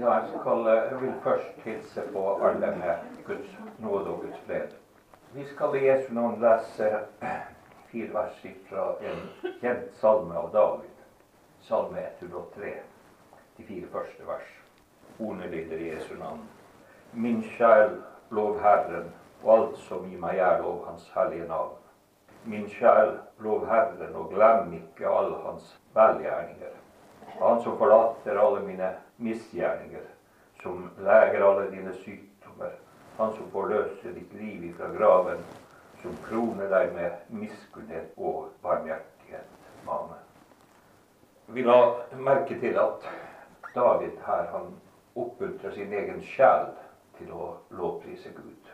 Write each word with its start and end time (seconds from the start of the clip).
Ja, 0.00 0.12
jeg, 0.12 0.28
skal, 0.40 0.58
jeg 0.66 1.00
vil 1.00 1.14
først 1.22 1.60
hilse 1.64 2.02
på 2.12 2.44
alle 2.44 2.66
med 2.66 2.94
Guds 3.26 3.58
nåde 3.78 4.06
og 4.10 4.20
Guds 4.20 4.38
fred. 4.46 4.68
Vi 5.32 5.44
skal 5.44 5.74
i 5.76 5.88
Jesu 5.88 6.14
navn 6.14 6.40
lese 6.40 6.88
fire 7.90 8.08
vers 8.14 8.46
fra 8.68 8.84
en 9.04 9.50
kjent 9.60 9.90
salme 10.00 10.38
av 10.40 10.48
David. 10.54 11.02
Salme 11.60 12.04
103, 12.20 12.72
de 13.58 13.66
fire 13.68 13.90
første 13.92 14.24
vers. 14.26 14.48
Ordene 15.18 15.50
lyder 15.52 15.76
i 15.76 15.90
Jesu 15.90 16.14
navn. 16.18 16.48
Min 17.12 17.42
sjel, 17.42 18.00
lov 18.30 18.56
Herren, 18.60 19.12
og 19.42 19.52
alt 19.58 19.78
som 19.84 20.08
i 20.08 20.16
meg 20.16 20.38
er, 20.38 20.62
lov 20.64 20.80
Hans 20.86 21.12
hellige 21.14 21.50
navn. 21.52 21.76
Min 22.44 22.68
sjel, 22.72 23.18
lov 23.38 23.68
Herren, 23.68 24.16
og 24.16 24.32
glem 24.32 24.72
ikke 24.80 25.12
alle 25.12 25.44
Hans 25.44 25.76
velgjerninger. 25.94 26.74
Han 27.36 27.62
som 27.62 27.78
forlater 27.78 28.40
alle 28.40 28.64
mine 28.64 28.94
misgjerninger, 29.20 30.06
som 30.62 30.90
leger 30.98 31.40
alle 31.40 31.70
dine 31.70 31.94
sykdommer. 31.94 32.72
Han 33.16 33.32
som 33.32 33.50
forløser 33.52 34.12
ditt 34.14 34.32
liv 34.32 34.64
ifra 34.64 34.88
graven, 34.96 35.42
som 36.02 36.16
kroner 36.28 36.68
deg 36.72 36.94
med 36.94 37.32
miskunnhet 37.42 38.12
og 38.16 38.48
barmhjertighet. 38.62 39.48
Amen. 39.88 40.22
Vi 41.46 41.64
la 41.66 41.80
merke 42.16 42.60
til 42.60 42.78
at 42.78 43.08
David 43.74 44.16
her 44.26 44.46
han 44.52 44.72
oppmuntrer 45.16 45.74
sin 45.74 45.92
egen 45.92 46.22
sjel 46.22 46.70
til 47.18 47.32
å 47.34 47.50
lovprise 47.70 48.32
Gud. 48.36 48.70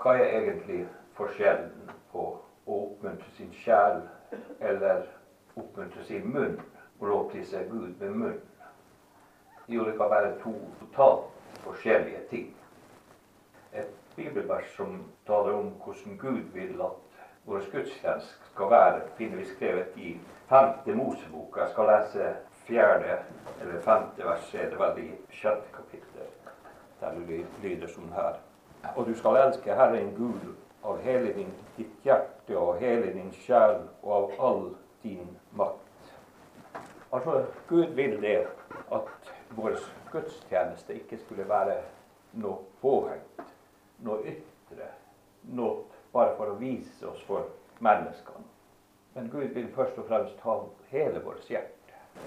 Hva 0.00 0.14
er 0.16 0.38
egentlig 0.38 0.84
forskjellen 1.18 1.92
på 2.12 2.24
å 2.66 2.78
oppmuntre 2.80 3.28
sin 3.36 3.52
sjel 3.64 4.00
eller 4.60 5.04
oppmuntre 5.56 6.04
sin 6.04 6.32
munn? 6.32 6.60
og 7.00 7.08
lovprise 7.08 7.66
Gud 7.70 7.94
med 8.00 8.10
munnen. 8.10 8.40
Jo, 9.68 9.84
det 9.84 9.96
kan 9.96 10.10
være 10.10 10.38
to 10.42 10.52
totalt 10.80 11.24
forskjellige 11.64 12.20
ting. 12.30 12.56
Et 13.72 13.88
bibelvers 14.16 14.68
som 14.76 15.04
taler 15.26 15.52
om 15.52 15.72
hvordan 15.84 16.18
Gud 16.18 16.40
vil 16.54 16.80
at 16.80 17.22
vår 17.46 17.62
gudstjeneste 17.72 18.50
skal 18.52 18.70
være, 18.70 19.00
finner 19.16 19.36
vi 19.36 19.44
skrevet 19.44 19.96
i 19.96 20.20
femte 20.48 20.94
Mosebok. 20.94 21.56
Jeg 21.56 21.68
skal 21.72 21.90
lese 21.90 22.36
fjerde 22.66 23.18
eller 23.60 23.80
femte 23.80 24.24
vers, 24.24 24.54
er 24.54 24.70
det 24.70 24.78
vel 24.78 24.98
i 25.04 25.10
sjette 25.30 25.66
kapittel. 25.74 26.30
Der 27.00 27.10
det 27.10 27.46
lyder 27.62 27.88
som 27.88 28.12
her. 28.12 28.38
Og 28.96 29.06
du 29.06 29.14
skal 29.14 29.36
elske 29.36 29.74
Herren 29.74 30.14
Gud 30.14 30.54
av 30.84 30.98
hele 31.02 31.32
din, 31.34 31.50
ditt 31.76 32.04
hjerte 32.04 32.58
og 32.58 32.78
hele 32.78 33.12
din 33.12 33.32
sjel 33.32 33.80
og 34.02 34.12
av 34.16 34.30
all 34.40 34.64
din 35.02 35.28
makt. 35.52 36.12
Altså, 37.12 37.44
Gud 37.68 37.86
vil 37.86 38.22
det 38.22 38.46
at 38.92 39.25
vår 39.54 39.78
gudstjeneste 40.12 40.94
ikke 40.94 41.18
skulle 41.18 41.48
være 41.48 41.78
noe 42.40 42.64
påhengt, 42.80 43.42
noe 44.04 44.24
ytre, 44.26 44.90
noe 45.56 45.84
bare 46.12 46.34
for 46.36 46.52
å 46.52 46.58
vise 46.60 47.06
oss 47.08 47.22
for 47.28 47.48
menneskene. 47.84 48.44
Men 49.14 49.30
Gud 49.32 49.54
vil 49.56 49.68
først 49.74 49.98
og 49.98 50.08
fremst 50.10 50.40
ha 50.44 50.56
hele 50.90 51.22
vårt 51.24 51.46
hjerte. 51.48 51.72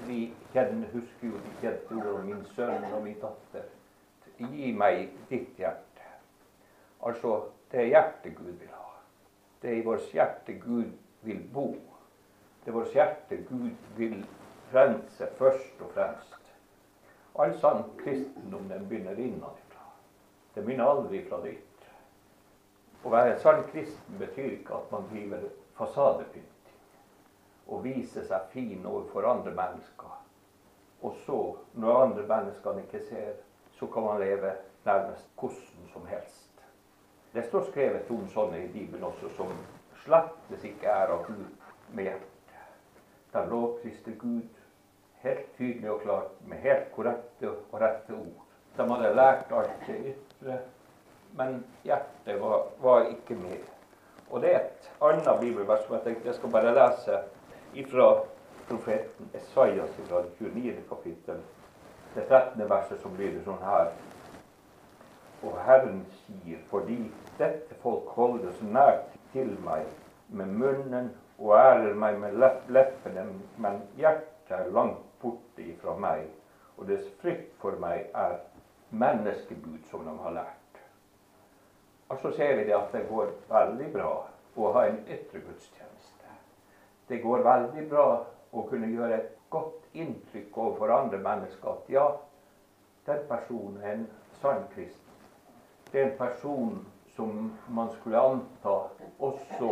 Vi 0.08 0.32
kjenner, 0.54 0.90
husker 0.94 1.28
jo 1.28 1.42
de 1.44 1.52
kjente 1.62 1.96
ordene 1.96 2.24
'min 2.26 2.46
sønn 2.56 2.86
og 2.94 3.04
min 3.04 3.20
datter'. 3.22 3.70
Gi 4.40 4.72
meg 4.74 5.12
ditt 5.30 5.58
hjerte. 5.58 6.08
Altså, 7.02 7.50
det 7.72 7.80
er 7.80 7.92
hjertet 7.94 8.36
Gud 8.36 8.52
vil 8.52 8.72
ha. 8.74 8.90
Det 9.62 9.70
er 9.72 9.78
i 9.82 9.86
vårt 9.86 10.14
hjerte 10.14 10.54
Gud 10.54 10.92
vil 11.22 11.42
bo. 11.54 11.76
Det 12.64 12.72
er 12.72 12.78
vårt 12.78 12.94
hjerte 12.94 13.38
Gud 13.50 13.76
vil 13.98 14.26
frelse 14.72 15.28
først 15.38 15.82
og 15.82 15.92
fremst. 15.94 16.39
All 17.40 17.54
sann 17.60 17.84
kristendom 18.04 18.68
den 18.68 18.88
begynner 18.88 19.20
innenfra. 19.20 19.84
Den 20.54 20.66
begynner 20.66 20.90
aldri 20.92 21.22
fra 21.30 21.40
ytre. 21.48 21.94
Å 23.04 23.12
være 23.14 23.38
sann 23.40 23.62
kristen 23.72 24.20
betyr 24.20 24.58
ikke 24.58 24.76
at 24.76 24.92
man 24.92 25.08
driver 25.14 25.46
fasadepynting 25.78 26.76
og 27.70 27.86
viser 27.86 28.26
seg 28.28 28.50
fin 28.52 28.84
overfor 28.84 29.30
andre 29.30 29.54
mennesker. 29.56 30.18
Og 31.02 31.16
så, 31.24 31.40
når 31.80 32.02
andre 32.02 32.28
mennesker 32.28 32.84
ikke 32.84 33.04
ser, 33.08 33.34
så 33.80 33.88
kan 33.88 34.04
man 34.04 34.20
leve 34.20 34.52
nærmest 34.86 35.32
hvordan 35.40 35.90
som 35.94 36.12
helst. 36.12 36.64
Det 37.34 37.46
står 37.48 37.70
skrevet 37.72 38.12
om 38.12 38.28
sånne 38.34 38.66
i 38.66 38.72
Bibelen 38.74 39.08
også, 39.14 39.32
som 39.38 39.56
slettes 40.04 40.68
ikke 40.74 40.92
er 40.92 41.14
av 41.14 41.24
Gud 41.28 41.46
med 41.94 42.10
hjertet. 42.10 42.56
Der 43.32 43.48
lovpriste 43.48 44.12
Gud 44.20 44.44
helt 45.24 45.58
tydelig 45.58 45.92
og 45.92 46.02
klart 46.02 46.48
med 46.48 46.58
helt 46.64 46.92
korrekte 46.96 47.50
og 47.50 47.82
rette 47.82 48.14
ord. 48.14 48.46
De 48.78 48.86
hadde 48.92 49.16
lært 49.16 49.52
alt 49.52 49.88
det 49.88 49.98
ytre, 50.14 50.60
men 51.38 51.64
hjertet 51.84 52.42
var, 52.42 52.70
var, 52.80 53.08
ikke 53.12 53.36
med. 53.36 53.66
Og 54.30 54.42
det 54.42 54.54
er 54.56 54.60
et 54.60 54.92
annet 55.02 55.40
bibelvers 55.42 55.84
som 55.86 55.98
jeg 55.98 56.06
tenkte 56.06 56.30
jeg 56.30 56.38
skal 56.38 56.54
bare 56.54 56.76
lese 56.78 57.18
ifra 57.74 58.10
profeten 58.70 59.32
Esaias 59.34 59.98
fra 60.08 60.22
det 60.22 60.32
29. 60.40 60.76
kapittel, 60.90 61.42
det 62.16 62.26
13. 62.28 62.70
verset 62.70 63.02
som 63.02 63.18
lyder 63.18 63.44
sånn 63.44 63.60
her. 63.66 63.92
Og 65.44 65.56
Herren 65.66 66.04
sier, 66.22 66.60
fordi 66.72 67.02
dette 67.40 67.76
folk 67.84 68.08
holder 68.16 68.56
så 68.60 68.72
nært 68.72 69.12
til 69.34 69.52
meg 69.66 69.88
med 70.30 70.56
munnen 70.62 71.12
og 71.40 71.56
ærer 71.58 71.94
meg 71.96 72.20
med 72.20 72.40
leppene, 72.72 73.28
men 73.58 73.84
hjertet 73.98 74.56
er 74.56 74.72
langt 74.76 75.09
borte 75.22 75.64
ifra 75.64 75.96
meg, 76.00 76.30
og 76.78 76.88
deres 76.88 77.08
frykt 77.22 77.56
for 77.62 77.80
meg 77.82 78.08
er 78.16 78.40
menneskebud 78.90 79.84
som 79.90 80.06
de 80.08 80.16
har 80.24 80.36
lært. 80.40 80.82
Og 82.10 82.18
så 82.22 82.32
ser 82.34 82.56
vi 82.58 82.66
det 82.70 82.76
at 82.78 82.94
det 82.94 83.06
går 83.10 83.34
veldig 83.50 83.90
bra 83.94 84.14
å 84.60 84.72
ha 84.76 84.86
en 84.88 85.02
ytre 85.08 85.42
gudstjeneste. 85.44 86.32
Det 87.08 87.22
går 87.24 87.44
veldig 87.46 87.86
bra 87.90 88.08
å 88.52 88.64
kunne 88.70 88.90
gjøre 88.90 89.18
et 89.18 89.36
godt 89.50 89.86
inntrykk 89.94 90.58
overfor 90.58 90.94
andre 90.94 91.20
mennesker 91.26 91.72
at 91.72 91.92
ja, 91.94 92.08
den 93.06 93.22
personen 93.30 93.84
er 93.84 93.94
en 93.94 94.08
sann 94.42 94.66
kristen. 94.74 95.06
Det 95.92 96.02
er 96.02 96.10
en 96.10 96.18
person 96.18 96.80
som 97.16 97.52
man 97.68 97.90
skulle 97.98 98.22
anta 98.22 98.76
også 99.20 99.72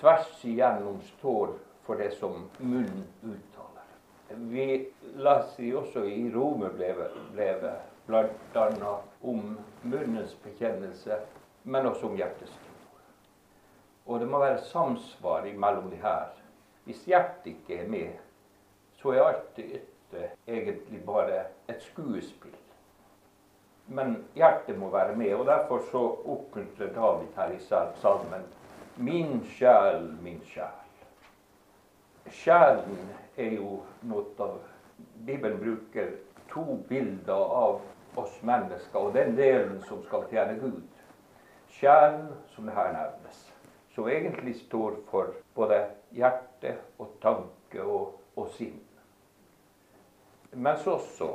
tvers 0.00 0.44
igjennom 0.44 1.00
står 1.18 1.56
for 1.86 2.00
det 2.00 2.12
som 2.16 2.44
munnen 2.58 3.04
uttaler. 3.22 3.57
Vi 4.30 4.88
leser 5.16 5.76
også 5.76 6.02
i 6.04 6.30
Romerbrevet 6.34 7.10
bl.a. 8.06 8.94
om 9.22 9.58
munnens 9.82 10.34
bekjennelse, 10.44 11.16
men 11.64 11.86
også 11.86 12.06
om 12.06 12.16
hjertets. 12.16 12.58
Og 14.06 14.20
det 14.20 14.28
må 14.28 14.38
være 14.40 14.60
samsvar 14.64 15.48
mellom 15.54 15.90
de 15.90 15.96
her. 15.96 16.28
Hvis 16.84 17.04
hjertet 17.04 17.46
ikke 17.52 17.82
er 17.82 17.88
med, 17.88 18.12
så 19.00 19.12
er 19.12 19.24
alt 19.24 19.56
det 19.56 19.64
ytre 19.80 20.30
egentlig 20.48 21.02
bare 21.06 21.42
et 21.68 21.82
skuespill. 21.82 22.56
Men 23.88 24.16
hjertet 24.34 24.78
må 24.78 24.90
være 24.90 25.16
med, 25.16 25.34
og 25.34 25.46
derfor 25.46 25.84
så 25.90 26.02
oppmuntrer 26.24 26.92
David 26.94 27.28
her 27.36 27.52
i 27.52 27.60
salmen 28.00 28.44
Min 28.96 29.44
sjel, 29.44 30.16
min 30.22 30.40
sjel. 30.44 30.84
Sjelen 32.30 33.08
er 33.38 33.54
jo 33.58 33.82
noe 34.02 34.24
av 34.42 34.58
Bibelen 35.26 35.58
bruker 35.60 36.16
to 36.52 36.64
bilder 36.88 37.34
av 37.34 37.80
oss 38.18 38.38
mennesker 38.42 38.98
og 38.98 39.14
den 39.14 39.36
delen 39.38 39.78
som 39.86 40.02
skal 40.06 40.26
tjene 40.30 40.58
Gud. 40.60 40.82
Sjelen, 41.78 42.32
som 42.54 42.66
det 42.66 42.74
her 42.74 42.92
nevnes, 42.96 43.42
som 43.94 44.08
egentlig 44.08 44.56
står 44.64 44.98
for 45.10 45.34
både 45.54 45.84
hjerte 46.16 46.74
og 46.98 47.12
tanke 47.22 47.84
og, 47.84 48.16
og 48.36 48.48
sinn. 48.56 48.78
Men 50.52 50.78
så, 50.80 50.96
så, 51.18 51.30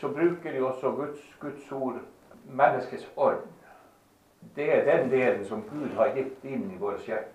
så 0.00 0.10
bruker 0.12 0.52
de 0.52 0.64
også 0.66 0.90
Guds, 0.98 1.22
Guds 1.40 1.72
ord 1.72 2.00
menneskets 2.44 3.06
ånd. 3.16 3.46
Det 4.56 4.66
er 4.74 4.84
den 4.84 5.10
delen 5.10 5.46
som 5.48 5.62
Gud 5.70 5.94
har 5.96 6.12
gitt 6.16 6.44
inn 6.44 6.66
i 6.74 6.80
vårt 6.80 7.06
hjerte 7.08 7.33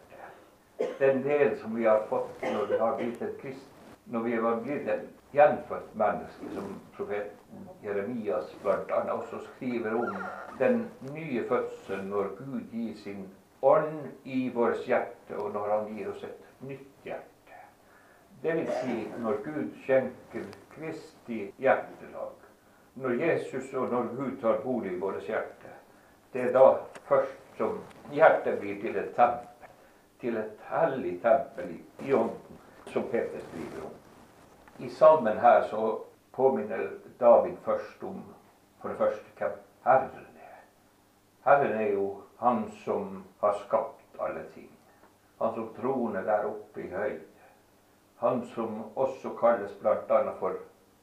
den 0.99 1.23
del 1.23 1.57
som 1.59 1.75
vi 1.75 1.85
har 1.85 2.05
fått 2.09 2.41
når 2.41 2.65
vi 2.65 2.77
har 2.77 2.97
blitt 2.97 3.21
et 3.21 3.41
krist, 3.41 3.71
når 4.05 4.23
vi 4.23 4.35
har 4.35 4.61
blitt 4.63 4.87
et 4.87 5.07
gjenfødt 5.31 5.95
menneske, 5.95 6.51
som 6.53 6.69
profeten 6.97 7.67
Jeremias 7.83 8.55
bl.a. 8.63 9.01
også 9.13 9.41
skriver 9.45 9.95
om 9.95 10.15
den 10.59 10.85
nye 11.13 11.43
fødselen 11.49 12.09
når 12.09 12.31
Gud 12.37 12.61
gir 12.71 12.95
sin 13.03 13.27
ånd 13.61 14.07
i 14.23 14.49
vårt 14.55 14.85
hjerte, 14.87 15.37
og 15.37 15.51
når 15.53 15.69
han 15.73 15.91
gir 15.95 16.09
oss 16.13 16.23
et 16.23 16.47
nytt 16.61 17.05
hjerte. 17.05 17.59
Det 18.43 18.55
vil 18.55 18.71
si 18.81 18.97
når 19.19 19.41
Gud 19.43 19.75
skjenker 19.83 20.47
Kristi 20.75 21.41
hjertelag. 21.59 22.35
Når 22.95 23.19
Jesus 23.19 23.73
og 23.73 23.91
når 23.91 24.13
Gud 24.15 24.39
tar 24.41 24.63
bolig 24.63 24.93
i 24.95 24.99
vårt 24.99 25.27
hjerte. 25.27 25.75
Det 26.33 26.47
er 26.47 26.53
da 26.55 26.65
først 27.07 27.57
som 27.57 27.79
hjertet 28.15 28.59
blir 28.61 28.79
til 28.81 28.95
et 28.95 29.15
tempel 29.15 29.48
til 30.19 30.37
et 30.37 30.59
hellig 30.69 31.21
tempel 31.21 31.75
i 31.99 32.13
ånden, 32.13 32.59
som 32.85 33.03
Peter 33.11 33.39
skriver 33.39 33.85
om. 33.85 33.95
I 34.79 34.89
salmen 34.89 35.37
her 35.37 35.63
så 35.67 35.99
påminner 36.31 36.87
David 37.19 37.57
først 37.65 38.03
om 38.03 38.23
for 38.81 38.89
det 38.89 38.97
første 38.97 39.25
hvem 39.37 39.51
Herren 39.85 40.27
er. 40.35 40.59
Herren 41.45 41.81
er 41.81 41.93
jo 41.93 42.21
Han 42.39 42.71
som 42.85 43.23
har 43.41 43.57
skapt 43.67 44.19
alle 44.19 44.43
ting. 44.53 44.69
Han 45.41 45.53
som 45.55 45.73
troner 45.81 46.21
der 46.21 46.45
oppe 46.45 46.83
i 46.83 46.89
høyde. 46.89 47.25
Han 48.19 48.45
som 48.55 48.83
også 48.95 49.29
kalles 49.39 49.71
bl.a. 49.81 50.31
for 50.39 50.53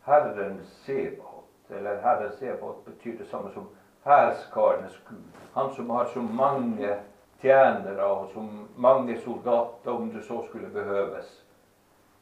Herren 0.06 0.60
Sebot. 0.64 1.44
Eller 1.70 2.00
Herren 2.00 2.32
Sebot 2.38 2.84
betyr 2.84 3.18
det 3.18 3.26
samme 3.26 3.52
som 3.54 3.68
hærskarenes 4.04 5.02
Gud. 5.08 5.40
Han 5.54 5.74
som 5.74 5.90
har 5.90 6.04
så 6.04 6.20
mange 6.20 6.96
tjenere 7.40 8.04
og 8.04 8.30
som 8.32 8.68
mange 8.76 9.18
soldater, 9.20 9.90
om 9.90 10.10
det 10.10 10.24
så 10.24 10.42
skulle 10.48 10.70
behøves, 10.72 11.44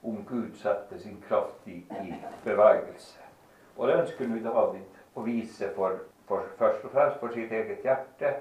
om 0.04 0.24
Gud 0.28 0.54
setter 0.54 0.98
sin 0.98 1.22
kraft 1.28 1.68
i, 1.68 1.76
i 2.04 2.14
bevegelse. 2.44 3.20
Og 3.76 3.88
det 3.88 4.00
ønsker 4.00 4.28
nå 4.28 4.40
David 4.44 4.98
å 5.14 5.24
vise 5.24 5.70
for, 5.76 6.02
for, 6.28 6.44
først 6.58 6.84
og 6.84 6.92
fremst 6.92 7.22
for 7.22 7.34
sitt 7.34 7.52
eget 7.52 7.86
hjerte, 7.86 8.34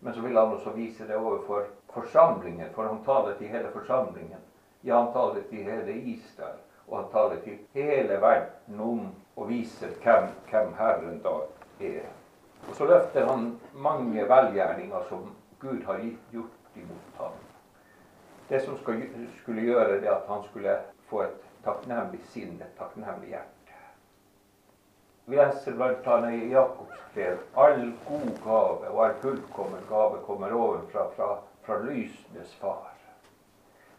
men 0.00 0.14
så 0.14 0.20
vil 0.20 0.36
han 0.36 0.52
også 0.52 0.74
vise 0.76 1.06
det 1.08 1.16
overfor 1.16 1.68
forsamlingen, 1.94 2.72
for 2.74 2.88
han 2.88 3.04
taler 3.04 3.38
til 3.38 3.48
hele 3.48 3.70
forsamlingen. 3.72 4.42
Ja, 4.84 4.98
han 4.98 5.12
taler 5.14 5.46
til 5.48 5.64
hele 5.64 5.94
Israel, 6.12 6.58
og 6.88 6.98
han 6.98 7.06
taler 7.12 7.40
til 7.44 7.62
hele 7.72 8.20
verden 8.20 8.80
om 8.80 9.06
og 9.36 9.48
viser 9.48 9.94
hvem, 10.02 10.28
hvem 10.50 10.74
Herren 10.78 11.22
da 11.24 11.38
er. 11.80 12.10
Og 12.68 12.76
så 12.76 12.84
løfter 12.88 13.26
han 13.26 13.48
mange 13.72 14.28
velgjerninger 14.28 15.08
som 15.08 15.32
Gud 15.64 15.84
har 15.86 16.00
gjort 16.30 16.76
imot 16.76 17.16
ham. 17.16 17.32
Det 18.48 18.60
som 18.60 18.76
skulle 18.78 19.62
gjøre 19.64 20.00
det 20.00 20.10
at 20.12 20.26
han 20.28 20.42
skulle 20.50 20.76
få 21.08 21.22
et 21.24 21.46
takknemlig 21.64 22.20
sinn, 22.34 22.58
et 22.60 22.74
takknemlig 22.78 23.30
hjerte. 23.32 23.78
Vi 25.24 25.38
leser 25.40 25.78
bl.a. 25.78 26.18
i 26.28 26.50
Jakobs 26.52 27.00
brev 27.14 27.40
all 27.56 27.80
god 28.04 28.28
gave 28.44 28.90
og 28.90 29.00
all 29.06 29.16
fullkommen 29.22 29.88
gave 29.88 30.20
kommer 30.26 30.52
ovenfra 30.52 31.06
fra, 31.16 31.30
fra 31.64 31.80
lysenes 31.86 32.52
far. 32.60 32.92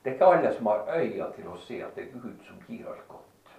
Det 0.03 0.11
er 0.11 0.15
ikke 0.19 0.31
alle 0.35 0.53
som 0.53 0.69
har 0.69 0.85
øyne 0.99 1.31
til 1.33 1.49
å 1.49 1.57
se 1.65 1.81
at 1.81 1.97
det 1.97 2.05
er 2.05 2.19
Gud 2.19 2.45
som 2.45 2.61
gir 2.69 2.85
alt 2.91 3.07
godt. 3.09 3.55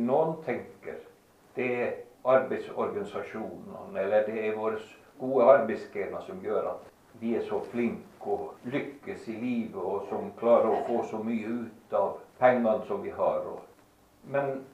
Noen 0.00 0.38
tenker 0.48 0.96
det 1.56 1.72
er 1.82 1.96
arbeidsorganisasjonene 2.24 4.00
eller 4.00 4.24
det 4.24 4.46
er 4.46 4.56
våre 4.56 4.80
gode 5.20 5.50
arbeidsgener 5.58 6.24
som 6.24 6.40
gjør 6.40 6.72
at 6.72 6.88
vi 7.20 7.34
er 7.36 7.42
så 7.42 7.60
flinke 7.72 8.30
og 8.30 8.54
lykkes 8.64 9.28
i 9.28 9.36
livet, 9.40 9.76
og 9.82 10.06
som 10.10 10.30
klarer 10.38 10.70
å 10.70 10.84
få 10.86 11.02
så 11.10 11.20
mye 11.22 11.48
ut 11.64 11.94
av 11.94 12.18
pengene 12.38 12.86
som 12.86 13.02
vi 13.02 13.10
har. 13.10 13.46
Men 14.24 14.64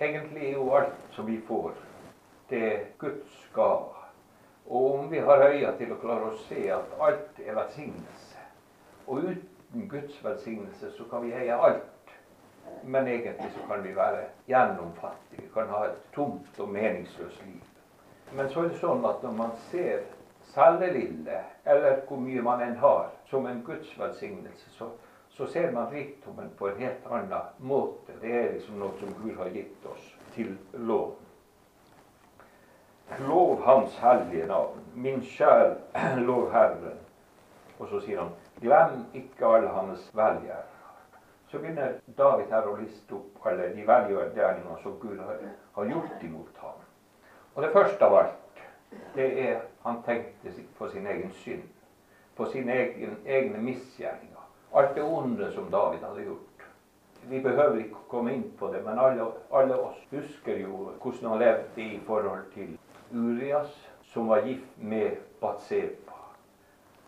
egentlig 0.00 0.48
er 0.48 0.56
jo 0.58 0.72
alt 0.78 1.14
som 1.16 1.26
vi 1.26 1.38
får, 1.48 1.72
det 2.50 2.64
er 2.72 2.84
Guds 2.98 3.50
gave. 3.54 3.94
Og 4.68 4.94
om 4.94 5.10
vi 5.10 5.18
har 5.18 5.46
øyne 5.48 5.72
til 5.78 5.92
å 5.92 6.00
klare 6.00 6.28
å 6.28 6.40
se 6.48 6.66
at 6.72 6.98
alt 7.00 7.40
er 7.40 7.56
velsignelse, 7.56 8.42
og 9.06 9.30
uten 9.30 9.88
Guds 9.88 10.18
velsignelse 10.24 10.92
så 10.96 11.06
kan 11.10 11.24
vi 11.24 11.32
eie 11.32 11.56
alt, 11.56 12.12
men 12.84 13.08
egentlig 13.08 13.50
så 13.54 13.64
kan 13.68 13.82
vi 13.82 13.94
være 13.96 14.26
gjennomfattige, 14.48 15.48
kan 15.54 15.72
ha 15.72 15.86
et 15.88 15.98
tomt 16.14 16.60
og 16.60 16.68
meningsløst 16.68 17.42
liv. 17.46 17.64
Men 18.32 18.50
så 18.52 18.60
er 18.60 18.68
det 18.68 18.80
sånn 18.82 19.06
at 19.08 19.22
når 19.24 19.36
man 19.38 19.54
ser 19.70 20.04
lille, 20.92 21.44
eller 21.64 22.00
hvor 22.08 22.16
mye 22.20 22.42
man 22.42 22.62
enn 22.62 22.76
har, 22.76 23.10
som 23.30 23.46
en 23.46 23.62
Guds 23.66 23.98
velsignelse, 23.98 24.70
så, 24.70 24.90
så 25.30 25.46
ser 25.46 25.70
man 25.72 25.92
rikdommen 25.92 26.50
på 26.58 26.68
en 26.68 26.80
helt 26.82 27.06
annen 27.10 27.34
måte. 27.58 28.12
Det 28.20 28.34
er 28.34 28.52
liksom 28.52 28.78
noe 28.78 28.92
som 29.00 29.14
Gud 29.22 29.36
har 29.38 29.50
gitt 29.54 29.86
oss 29.86 30.14
til 30.34 30.56
lov. 30.72 31.14
Lov 33.28 33.62
Hans 33.64 33.98
hellige 33.98 34.46
navn. 34.46 34.82
Min 34.94 35.22
sjel, 35.22 35.76
lov 36.28 36.50
Herren. 36.52 36.98
Og 37.78 37.88
så 37.88 38.00
sier 38.00 38.20
han, 38.20 38.34
glem 38.60 39.04
ikke 39.14 39.46
alle 39.46 39.70
hans 39.70 40.10
velgjerninger. 40.14 40.64
Så 41.48 41.58
begynner 41.58 41.94
David 42.18 42.50
her 42.52 42.66
å 42.68 42.76
liste 42.76 43.14
opp 43.16 43.46
alle 43.46 43.70
de 43.72 43.86
velgjørningene 43.88 44.74
som 44.82 44.98
Gud 45.00 45.22
har, 45.22 45.38
har 45.78 45.88
gjort 45.88 46.26
imot 46.26 46.60
ham. 46.60 46.82
Og 47.54 47.62
det 47.64 47.72
første 47.72 48.04
av 48.04 48.16
alt 48.18 48.34
det 49.14 49.48
er 49.50 49.60
han 49.82 50.02
tenkte 50.02 50.52
på 50.78 50.88
sin 50.88 51.06
egen 51.06 51.32
synd. 51.32 51.62
På 52.36 52.46
sine 52.46 52.72
egen, 52.72 53.16
egne 53.26 53.58
misgjerninger. 53.58 54.44
Alt 54.74 54.94
det 54.94 55.02
onde 55.02 55.52
som 55.52 55.70
David 55.70 55.98
hadde 55.98 56.24
gjort. 56.24 56.66
Vi 57.22 57.40
behøver 57.40 57.78
ikke 57.78 58.04
komme 58.08 58.34
inn 58.34 58.44
på 58.58 58.68
det, 58.72 58.84
men 58.84 58.98
alle, 58.98 59.26
alle 59.52 59.80
oss 59.80 59.98
husker 60.10 60.60
jo 60.62 60.92
hvordan 61.02 61.30
han 61.30 61.38
levde 61.38 61.82
i 61.82 62.00
forhold 62.06 62.44
til 62.54 62.78
Urias, 63.12 63.74
som 64.02 64.28
var 64.28 64.46
gift 64.46 64.78
med 64.78 65.16
Batseba. 65.40 66.14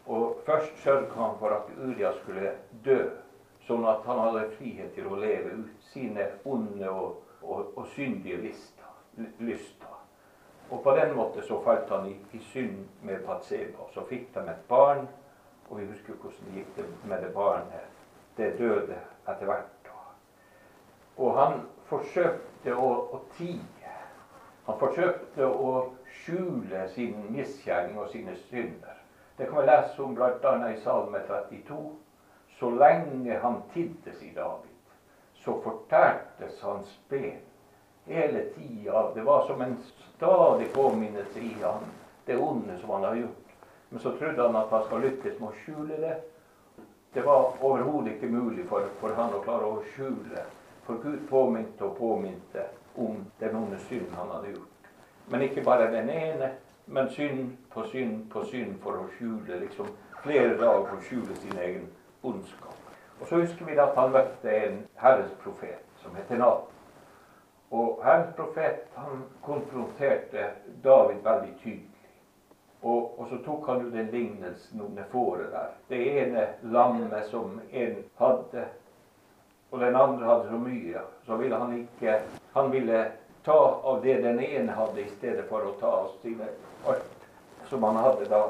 Og 0.06 0.40
først 0.46 0.82
sørget 0.82 1.14
han 1.14 1.38
for 1.38 1.48
at 1.48 1.70
Urias 1.78 2.18
skulle 2.24 2.52
dø, 2.84 2.98
sånn 3.68 3.86
at 3.86 4.02
han 4.08 4.18
hadde 4.24 4.50
frihet 4.58 4.92
til 4.96 5.06
å 5.06 5.20
leve 5.20 5.54
ut 5.62 5.88
sine 5.92 6.26
onde 6.44 6.90
og, 6.90 7.22
og, 7.42 7.70
og 7.76 7.86
syndige 7.94 8.42
lyster. 9.38 9.99
Og 10.70 10.82
på 10.82 10.92
den 10.96 11.16
måten 11.16 11.42
så 11.42 11.58
falt 11.64 11.90
han 11.90 12.06
i, 12.06 12.16
i 12.32 12.38
synd 12.52 12.84
med 13.02 13.24
Batseba. 13.26 13.88
Så 13.94 14.04
fikk 14.06 14.30
de 14.34 14.44
et 14.50 14.68
barn, 14.68 15.08
og 15.68 15.80
vi 15.80 15.86
husker 15.90 16.14
hvordan 16.14 16.46
det 16.46 16.62
gikk 16.62 17.04
med 17.04 17.22
det 17.22 17.32
barnet. 17.34 17.88
Det 18.36 18.52
døde 18.58 18.98
etter 19.28 19.46
hvert. 19.46 19.90
Og 21.20 21.34
han 21.36 21.64
forsøkte 21.90 22.74
å, 22.74 22.90
å 23.12 23.20
tie. 23.36 23.96
Han 24.66 24.78
forsøkte 24.78 25.46
å 25.46 25.72
skjule 26.22 26.86
sin 26.94 27.18
misgjerning 27.34 27.98
og 27.98 28.08
sine 28.12 28.36
synder. 28.46 28.96
Det 29.36 29.48
kan 29.48 29.60
vi 29.60 29.66
lese 29.66 30.02
om 30.04 30.14
bl.a. 30.14 30.54
i 30.70 30.80
Salme 30.84 31.20
32. 31.26 31.80
Så 32.60 32.70
lenge 32.76 33.38
han 33.42 33.62
tidde, 33.74 34.12
sier 34.20 34.34
David, 34.36 34.96
så 35.40 35.54
fortærtes 35.64 36.60
hans 36.62 36.90
ben 37.08 37.40
hele 38.04 38.42
tida. 38.54 39.06
Det 39.14 39.24
var 39.24 39.46
som 39.48 39.62
en 39.64 39.78
stadig 40.20 40.72
påminnet 40.72 41.36
i 41.36 41.56
han, 41.62 41.82
det 42.24 42.36
onde 42.36 42.78
som 42.78 42.90
han 42.90 43.04
har 43.04 43.14
gjort. 43.14 43.46
Men 43.88 44.00
så 44.00 44.10
trodde 44.10 44.42
han 44.42 44.56
at 44.56 44.70
han 44.70 44.84
skal 44.84 45.00
lykkes 45.00 45.38
med 45.40 45.48
å 45.48 45.60
skjule 45.64 45.96
det. 45.96 46.16
Det 47.12 47.22
var 47.24 47.54
overhodet 47.64 48.12
ikke 48.12 48.28
mulig 48.28 48.66
for, 48.68 48.84
for, 49.00 49.14
han 49.16 49.32
å 49.32 49.40
klare 49.40 49.64
å 49.64 49.78
skjule. 49.94 50.42
For 50.84 51.00
Gud 51.00 51.22
påminte 51.30 51.86
og 51.88 51.96
påminte 51.96 52.66
om 53.00 53.22
den 53.40 53.56
onde 53.56 53.78
synd 53.86 54.12
han 54.18 54.28
hadde 54.34 54.52
gjort. 54.52 54.90
Men 55.32 55.46
ikke 55.46 55.64
bare 55.64 55.88
den 55.94 56.10
ene, 56.12 56.50
men 56.84 57.08
synd 57.16 57.56
på 57.72 57.86
synd 57.88 58.26
på 58.28 58.44
synd 58.52 58.76
for 58.84 59.00
å 59.00 59.06
skjule 59.16 59.62
liksom 59.62 59.88
flere 60.20 60.52
dager 60.60 60.84
for 60.84 60.98
å 60.98 61.06
skjule 61.08 61.38
sin 61.40 61.56
egen 61.64 61.88
ondskap. 62.22 62.76
Og 63.22 63.24
så 63.24 63.40
husker 63.40 63.72
vi 63.72 63.80
at 63.80 63.96
han 63.96 64.12
møtte 64.12 64.52
en 64.66 64.84
Herres 65.00 65.32
profet 65.40 65.80
som 66.04 66.12
heter 66.20 66.44
Natan. 66.44 66.79
Og 67.70 68.00
Herrens 68.04 68.34
profet 68.36 68.86
han 68.94 69.22
konfronterte 69.46 70.50
David 70.82 71.22
veldig 71.24 71.54
tydelig. 71.62 71.86
Og, 72.82 73.20
og, 73.20 73.26
så 73.28 73.36
tok 73.44 73.66
han 73.68 73.82
jo 73.84 73.90
den 73.92 74.08
lignelsen 74.10 74.80
om 74.80 74.94
det 74.96 75.04
fåret 75.12 75.52
der. 75.52 75.72
Det 75.88 76.00
ene 76.22 76.46
lammet 76.62 77.26
som 77.28 77.60
en 77.70 77.96
hadde, 78.18 78.64
og 79.70 79.80
den 79.80 79.96
andre 79.96 80.26
hadde 80.26 80.48
så 80.48 80.58
mye. 80.58 81.02
Så 81.26 81.36
ville 81.36 81.56
han 81.56 81.76
ikke 81.78 82.20
Han 82.52 82.72
ville 82.72 83.04
ta 83.44 83.80
av 83.84 84.00
det 84.02 84.22
den 84.22 84.40
ene 84.40 84.72
hadde, 84.72 85.00
i 85.00 85.08
stedet 85.18 85.44
for 85.48 85.62
å 85.62 85.76
ta 85.80 85.86
av 85.86 86.08
sine 86.22 86.48
alt 86.88 87.28
som 87.68 87.84
han 87.86 87.96
hadde 87.96 88.26
da. 88.32 88.42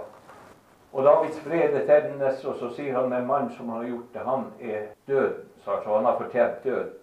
Og 0.92 1.04
Davids 1.04 1.42
vrede 1.46 1.84
tennes, 1.86 2.44
og 2.44 2.56
så 2.58 2.70
sier 2.74 2.96
han 2.96 3.12
en 3.12 3.26
mann 3.26 3.50
som 3.54 3.68
har 3.68 3.84
gjort 3.84 4.14
det, 4.14 4.24
han 4.24 4.46
er 4.60 4.88
død. 5.06 5.36
Så 5.64 5.76
han 5.84 6.08
har 6.08 6.18
fortjent 6.18 6.64
død. 6.64 6.96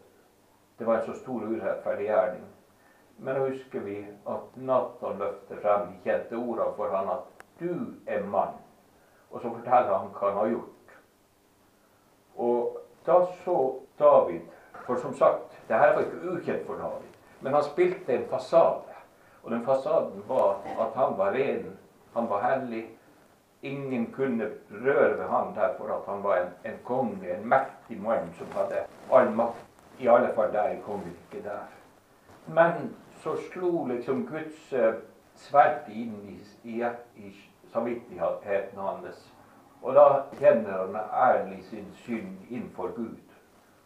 Det 0.77 0.85
var 0.85 0.97
en 0.97 1.05
så 1.05 1.13
stor 1.13 1.41
urettferdig 1.43 2.05
gjerning. 2.05 2.45
Men 3.17 3.35
nå 3.35 3.47
husker 3.49 3.79
vi 3.81 3.97
at 4.29 4.57
Nathan 4.61 5.17
løfter 5.17 5.61
frem 5.61 5.87
de 5.89 6.01
kjente 6.05 6.37
ordene 6.37 6.75
for 6.77 6.93
han 6.93 7.09
at 7.09 7.45
'du 7.59 7.93
er 8.07 8.23
mann'. 8.23 8.61
Og 9.31 9.41
så 9.41 9.49
forteller 9.49 9.97
han 9.97 10.11
hva 10.13 10.29
han 10.29 10.37
har 10.37 10.47
gjort. 10.47 10.93
Og 12.37 12.77
da 13.05 13.25
så 13.45 13.79
David 13.99 14.41
For 14.87 14.95
som 14.95 15.13
sagt, 15.13 15.57
det 15.67 15.75
her 15.75 15.93
var 15.93 15.99
ikke 15.99 16.29
ukjent 16.31 16.67
for 16.67 16.73
David. 16.73 17.09
Men 17.41 17.53
han 17.53 17.63
spilte 17.63 18.13
en 18.13 18.29
fasade. 18.29 18.93
Og 19.43 19.51
den 19.51 19.65
fasaden 19.65 20.23
var 20.27 20.55
at 20.79 20.93
han 20.95 21.17
var 21.17 21.31
ren, 21.31 21.77
han 22.13 22.29
var 22.29 22.41
hellig. 22.41 22.97
Ingen 23.61 24.11
kunne 24.11 24.51
røre 24.71 25.17
ved 25.17 25.27
han 25.27 25.55
derfor 25.55 25.97
at 25.97 26.13
han 26.13 26.23
var 26.23 26.37
en, 26.37 26.71
en 26.71 26.79
konge, 26.83 27.37
en 27.37 27.49
mektig 27.49 28.01
mann 28.01 28.33
som 28.37 28.47
hadde 28.51 28.85
all 29.11 29.31
makt 29.31 29.66
i 29.99 30.07
alle 30.07 30.33
fall 30.35 30.53
der 30.53 30.81
kom 30.85 31.01
ikke 31.07 31.43
der. 31.43 31.67
Men 32.47 32.95
så 33.23 33.35
slo 33.51 33.85
liksom 33.85 34.27
Guds 34.27 34.73
uh, 34.73 34.93
sverd 35.35 35.89
inn 35.89 36.15
i, 36.29 36.37
i, 36.63 36.83
i 37.15 37.33
samvittigheten 37.73 38.79
hans. 38.79 39.33
Og 39.81 39.95
da 39.95 40.05
kjenner 40.39 40.85
han 40.85 40.95
ærlig 41.13 41.63
sin 41.69 41.87
synd 42.05 42.37
innenfor 42.49 42.95
Gud. 42.95 43.17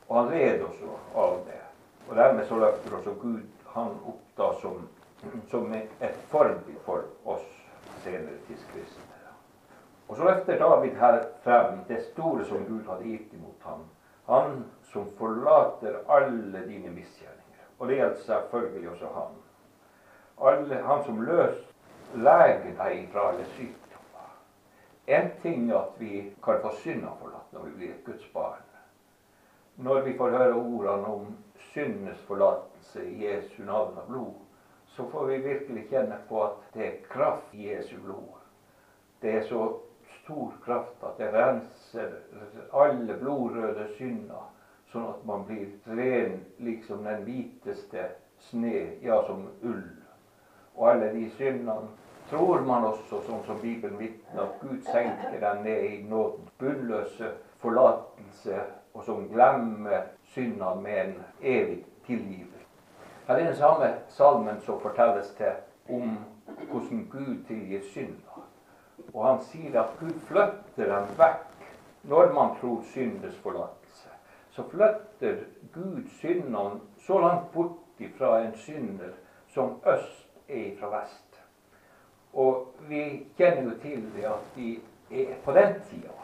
Og 0.07 0.17
han 0.17 0.31
red 0.31 0.61
også 0.61 0.97
av 1.15 1.39
det. 1.47 1.61
Og 2.09 2.15
dermed 2.15 2.47
så 2.47 2.59
løfter 2.59 2.97
også 2.97 3.13
Gud 3.21 3.43
han 3.73 3.95
opp 4.07 4.23
da 4.37 4.51
som, 4.61 4.87
som 5.51 5.73
et 5.73 6.19
forbilde 6.31 6.79
for 6.85 7.07
oss 7.25 7.47
senere 8.03 8.39
tidskristne. 8.47 9.11
Og 10.11 10.17
så 10.17 10.23
løfter 10.23 10.57
David 10.59 10.95
her 10.99 11.21
frem 11.43 11.77
det 11.87 12.01
store 12.03 12.45
som 12.45 12.65
Gud 12.67 12.83
hadde 12.89 13.07
gitt 13.07 13.33
imot 13.33 13.63
ham. 13.63 13.85
Han 14.27 14.65
som 14.91 15.07
forlater 15.17 16.01
alle 16.07 16.65
dine 16.67 16.91
misgjerninger. 16.91 17.67
Og 17.77 17.87
det 17.87 17.95
gjelder 17.95 18.23
selvfølgelig 18.25 18.89
også 18.89 19.13
han. 19.15 19.37
Alle, 20.41 20.81
han 20.87 21.03
som 21.03 21.21
løst 21.21 21.71
leger 22.15 22.73
deg 22.77 23.07
fra 23.13 23.29
alle 23.31 23.45
sykdommer. 23.55 24.33
En 25.07 25.31
ting 25.41 25.69
er 25.69 25.77
at 25.79 25.99
vi 25.99 26.25
kan 26.43 26.59
få 26.63 26.73
synda 26.83 27.13
forlatt 27.21 27.55
når 27.55 27.69
vi 27.69 27.77
blir 27.77 27.95
et 27.95 28.05
Guds 28.05 28.27
barn. 28.33 28.67
Når 29.75 30.01
vi 30.05 30.17
får 30.17 30.37
høre 30.37 30.53
ordene 30.53 31.07
om 31.07 31.29
syndenes 31.71 32.19
forlatelse 32.27 33.05
i 33.05 33.25
Jesu 33.25 33.63
navn 33.63 33.97
og 33.97 34.07
blod, 34.07 34.33
så 34.91 35.07
får 35.09 35.25
vi 35.25 35.37
virkelig 35.37 35.87
kjenne 35.89 36.17
på 36.29 36.43
at 36.43 36.73
det 36.73 36.85
er 36.87 37.03
kraft 37.09 37.53
i 37.55 37.69
Jesu 37.71 37.95
blod. 38.03 38.41
Det 39.21 39.35
er 39.35 39.45
så 39.47 39.61
stor 40.21 40.53
kraft 40.65 41.03
at 41.07 41.17
det 41.17 41.29
renser 41.33 42.17
alle 42.73 43.15
blodrøde 43.21 43.87
synder, 43.95 44.49
sånn 44.91 45.07
at 45.07 45.25
man 45.25 45.45
blir 45.47 45.69
ren 45.87 46.41
liksom 46.59 47.05
den 47.07 47.23
hviteste 47.25 48.09
sne, 48.49 48.97
ja, 49.01 49.21
som 49.27 49.47
ull. 49.63 49.83
Og 50.75 50.87
alle 50.91 51.11
de 51.13 51.29
syndene 51.37 51.87
tror 52.31 52.63
man 52.67 52.87
også, 52.87 53.21
sånn 53.27 53.43
som 53.47 53.59
Bibelen 53.61 53.97
vitner, 53.99 54.45
at 54.45 54.59
Gud 54.63 54.83
senker 54.87 55.39
dem 55.39 55.63
ned 55.65 55.83
i 55.87 56.01
nåden. 56.07 56.47
Bunnløse 56.59 57.33
forlatelse, 57.63 58.63
og 58.93 59.03
som 59.07 59.27
glemmer 59.31 60.09
syndene 60.33 60.75
med 60.81 61.01
en 61.05 61.13
evig 61.41 61.83
tilgivelse. 62.07 62.67
Her 63.27 63.35
er 63.35 63.45
den 63.51 63.55
samme 63.55 63.91
salmen 64.09 64.61
som 64.65 64.79
fortelles 64.81 65.29
til 65.37 65.53
om 65.95 66.17
hvordan 66.71 67.05
Gud 67.11 67.43
tilgir 67.47 67.83
synder. 67.93 68.47
Og 69.13 69.25
han 69.27 69.43
sier 69.43 69.79
at 69.81 69.93
Gud 69.99 70.17
flytter 70.27 70.89
dem 70.91 71.13
vekk 71.19 71.47
når 72.11 72.33
man 72.33 72.55
tror 72.59 72.81
syndes 72.93 73.37
forlatelse. 73.43 73.80
Så 74.51 74.63
flytter 74.69 75.43
Gud 75.73 76.07
syndene 76.19 76.79
så 76.99 77.19
langt 77.19 77.51
bort 77.53 77.77
fra 78.17 78.41
en 78.41 78.55
synder 78.55 79.13
som 79.47 79.81
øst 79.85 80.27
er 80.49 80.71
fra 80.79 80.89
vest. 80.99 81.41
Og 82.33 82.67
vi 82.89 83.27
kjenner 83.37 83.63
jo 83.63 83.77
til 83.81 84.07
det 84.15 84.25
at 84.25 84.55
vi 84.55 84.79
er 85.11 85.35
på 85.43 85.51
den 85.51 85.73
tida, 85.89 86.15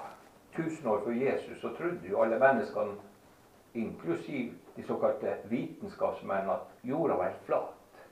tusen 0.55 0.87
år 0.87 1.01
før 1.03 1.11
Jesus, 1.11 1.61
så 1.61 1.69
trodde 1.77 2.09
jo 2.09 2.21
alle 2.21 2.39
menneskene, 2.39 2.95
inklusiv 3.73 4.53
de 4.75 4.83
såkalte 4.83 5.35
vitenskapsmenn, 5.49 6.49
at 6.49 6.65
jorda 6.83 7.13
var 7.13 7.33
flat. 7.45 8.07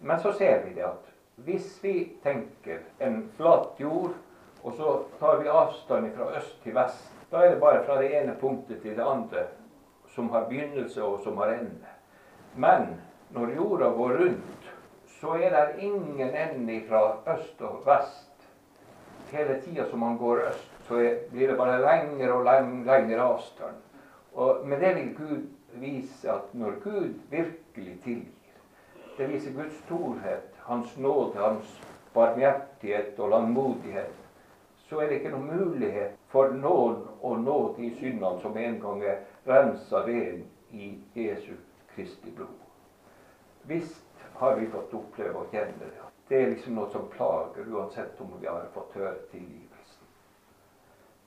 Men 0.00 0.20
så 0.20 0.32
ser 0.32 0.64
vi 0.64 0.74
det 0.74 0.84
at 0.84 1.12
hvis 1.36 1.78
vi 1.82 2.12
tenker 2.22 2.78
en 3.00 3.30
flat 3.36 3.80
jord, 3.80 4.14
og 4.62 4.72
så 4.72 5.02
tar 5.18 5.40
vi 5.42 5.48
avstand 5.48 6.12
fra 6.16 6.36
øst 6.36 6.62
til 6.62 6.74
vest, 6.74 7.11
da 7.32 7.44
er 7.44 7.50
det 7.54 7.60
bare 7.60 7.84
fra 7.84 7.96
det 8.00 8.10
ene 8.20 8.34
punktet 8.40 8.82
til 8.82 8.96
det 8.96 9.04
andre 9.08 9.46
som 10.14 10.28
har 10.30 10.44
begynnelse 10.50 11.02
og 11.02 11.20
som 11.24 11.38
har 11.40 11.54
ende. 11.54 11.92
Men 12.54 13.00
når 13.30 13.54
jorda 13.56 13.88
går 13.96 14.18
rundt, 14.20 14.68
så 15.20 15.38
er 15.40 15.50
det 15.50 15.82
ingen 15.82 16.34
ende 16.34 16.82
fra 16.88 17.16
øst 17.34 17.62
og 17.62 17.80
vest. 17.86 18.28
Hele 19.30 19.60
tida 19.64 19.88
som 19.90 19.98
man 19.98 20.18
går 20.18 20.42
øst, 20.50 20.68
så 20.88 21.00
blir 21.30 21.48
det 21.48 21.56
bare 21.56 21.80
lengre 21.80 22.32
og 22.32 22.44
lengre 22.44 23.22
avstand. 23.22 23.76
Og 24.34 24.66
med 24.66 24.80
det 24.80 24.94
vil 24.94 25.14
Gud 25.16 25.46
vise 25.72 26.30
at 26.30 26.54
når 26.54 26.70
Gud 26.84 27.14
virkelig 27.30 28.00
tilgir, 28.04 28.28
det 29.18 29.28
viser 29.28 29.52
Guds 29.52 29.78
storhet 29.84 30.52
hans 30.58 30.98
nåde, 30.98 31.38
hans 31.38 31.80
barmhjertighet 32.14 33.18
og 33.18 33.30
langmodighet, 33.30 34.14
så 34.76 35.00
er 35.00 35.08
det 35.08 35.20
ikke 35.20 35.32
noen 35.32 35.48
mulighet 35.56 36.21
for 36.32 36.54
noen 36.56 37.02
og 37.20 37.40
nå 37.44 37.58
de 37.76 37.90
syndene 37.98 38.40
som 38.40 38.56
en 38.56 38.78
gang 38.80 39.02
er 39.04 39.20
rensa 39.46 40.00
ren 40.06 40.46
i 40.72 40.94
Jesu 41.14 41.52
Kristi 41.94 42.32
blod. 42.32 42.56
Visst 43.68 44.24
har 44.40 44.56
vi 44.56 44.70
fått 44.72 44.94
oppleve 44.96 45.44
og 45.44 45.52
kjenne 45.52 45.90
det. 45.90 46.08
Det 46.28 46.38
er 46.40 46.50
liksom 46.54 46.78
noe 46.78 46.88
som 46.90 47.10
plager, 47.12 47.68
uansett 47.68 48.20
om 48.24 48.32
vi 48.40 48.48
har 48.48 48.64
fått 48.72 48.96
høre 48.96 49.18
tilgivelsen. 49.30 50.08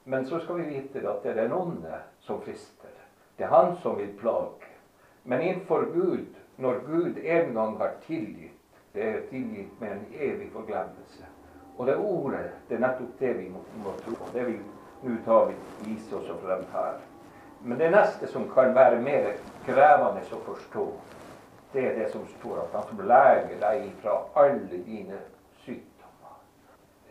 Men 0.03 0.25
så 0.25 0.39
skal 0.39 0.61
vi 0.61 0.71
vite 0.73 1.05
at 1.09 1.21
det 1.23 1.35
er 1.35 1.43
den 1.43 1.53
onde 1.53 1.99
som 2.25 2.41
frister. 2.41 2.91
Det 3.37 3.45
er 3.45 3.53
han 3.53 3.75
som 3.83 3.99
vil 3.99 4.13
plage. 4.17 4.71
Men 5.23 5.41
innenfor 5.41 5.85
Gud, 5.93 6.33
når 6.57 6.81
Gud 6.87 7.17
en 7.17 7.53
gang 7.53 7.77
har 7.77 7.95
tilgitt, 8.07 8.81
det 8.93 9.03
er 9.03 9.23
tilgitt 9.29 9.79
med 9.81 9.91
en 9.91 10.05
evig 10.13 10.49
forglemmelse. 10.53 11.25
Og 11.77 11.87
det 11.87 11.95
ordet, 11.97 12.49
det 12.69 12.77
er 12.77 12.85
nettopp 12.85 13.19
det 13.19 13.33
vi 13.37 13.49
må, 13.51 13.61
må 13.83 13.93
tro 14.01 14.13
på. 14.15 14.29
Det 14.33 14.45
vil 14.47 14.61
nå 15.01 15.17
tar 15.25 15.45
vi 15.45 15.55
vise 15.89 16.15
oss 16.15 16.31
frem 16.41 16.63
her. 16.73 16.99
Men 17.63 17.77
det 17.77 17.91
neste 17.91 18.27
som 18.27 18.49
kan 18.49 18.75
være 18.75 19.01
mer 19.01 19.31
krevende 19.65 20.21
å 20.31 20.41
forstå, 20.45 20.85
det 21.73 21.85
er 21.89 21.95
det 21.99 22.11
som 22.13 22.27
står 22.37 22.61
at 22.63 22.75
han 22.77 22.87
som 22.89 23.01
leger 23.09 23.57
deg 23.61 23.87
fra 24.03 24.19
alle 24.41 24.83
dine 24.85 25.19
sykdommer. 25.65 26.37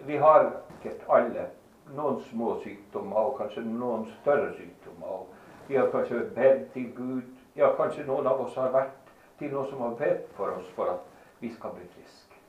Vi 0.07 0.17
har 0.17 0.47
sikkert 0.71 1.09
alle 1.09 1.49
noen 1.93 2.21
små 2.31 2.55
sykdommer, 2.63 3.19
og 3.19 3.39
kanskje 3.39 3.65
noen 3.67 4.07
større 4.21 4.53
sykdommer. 4.57 5.27
Vi 5.69 5.77
har 5.77 5.91
kanskje 5.93 6.25
bedt 6.37 6.73
til 6.73 6.91
Gud. 6.97 7.29
Ja, 7.57 7.73
kanskje 7.77 8.07
noen 8.07 8.27
av 8.27 8.41
oss 8.47 8.57
har 8.59 8.73
vært 8.75 9.13
til 9.39 9.53
noen 9.53 9.69
som 9.71 9.85
har 9.85 9.99
bedt 9.99 10.33
for 10.39 10.55
oss 10.55 10.71
for 10.77 10.95
at 10.95 11.41
vi 11.41 11.53
skal 11.53 11.75
bli 11.77 11.87
friske. 11.95 12.41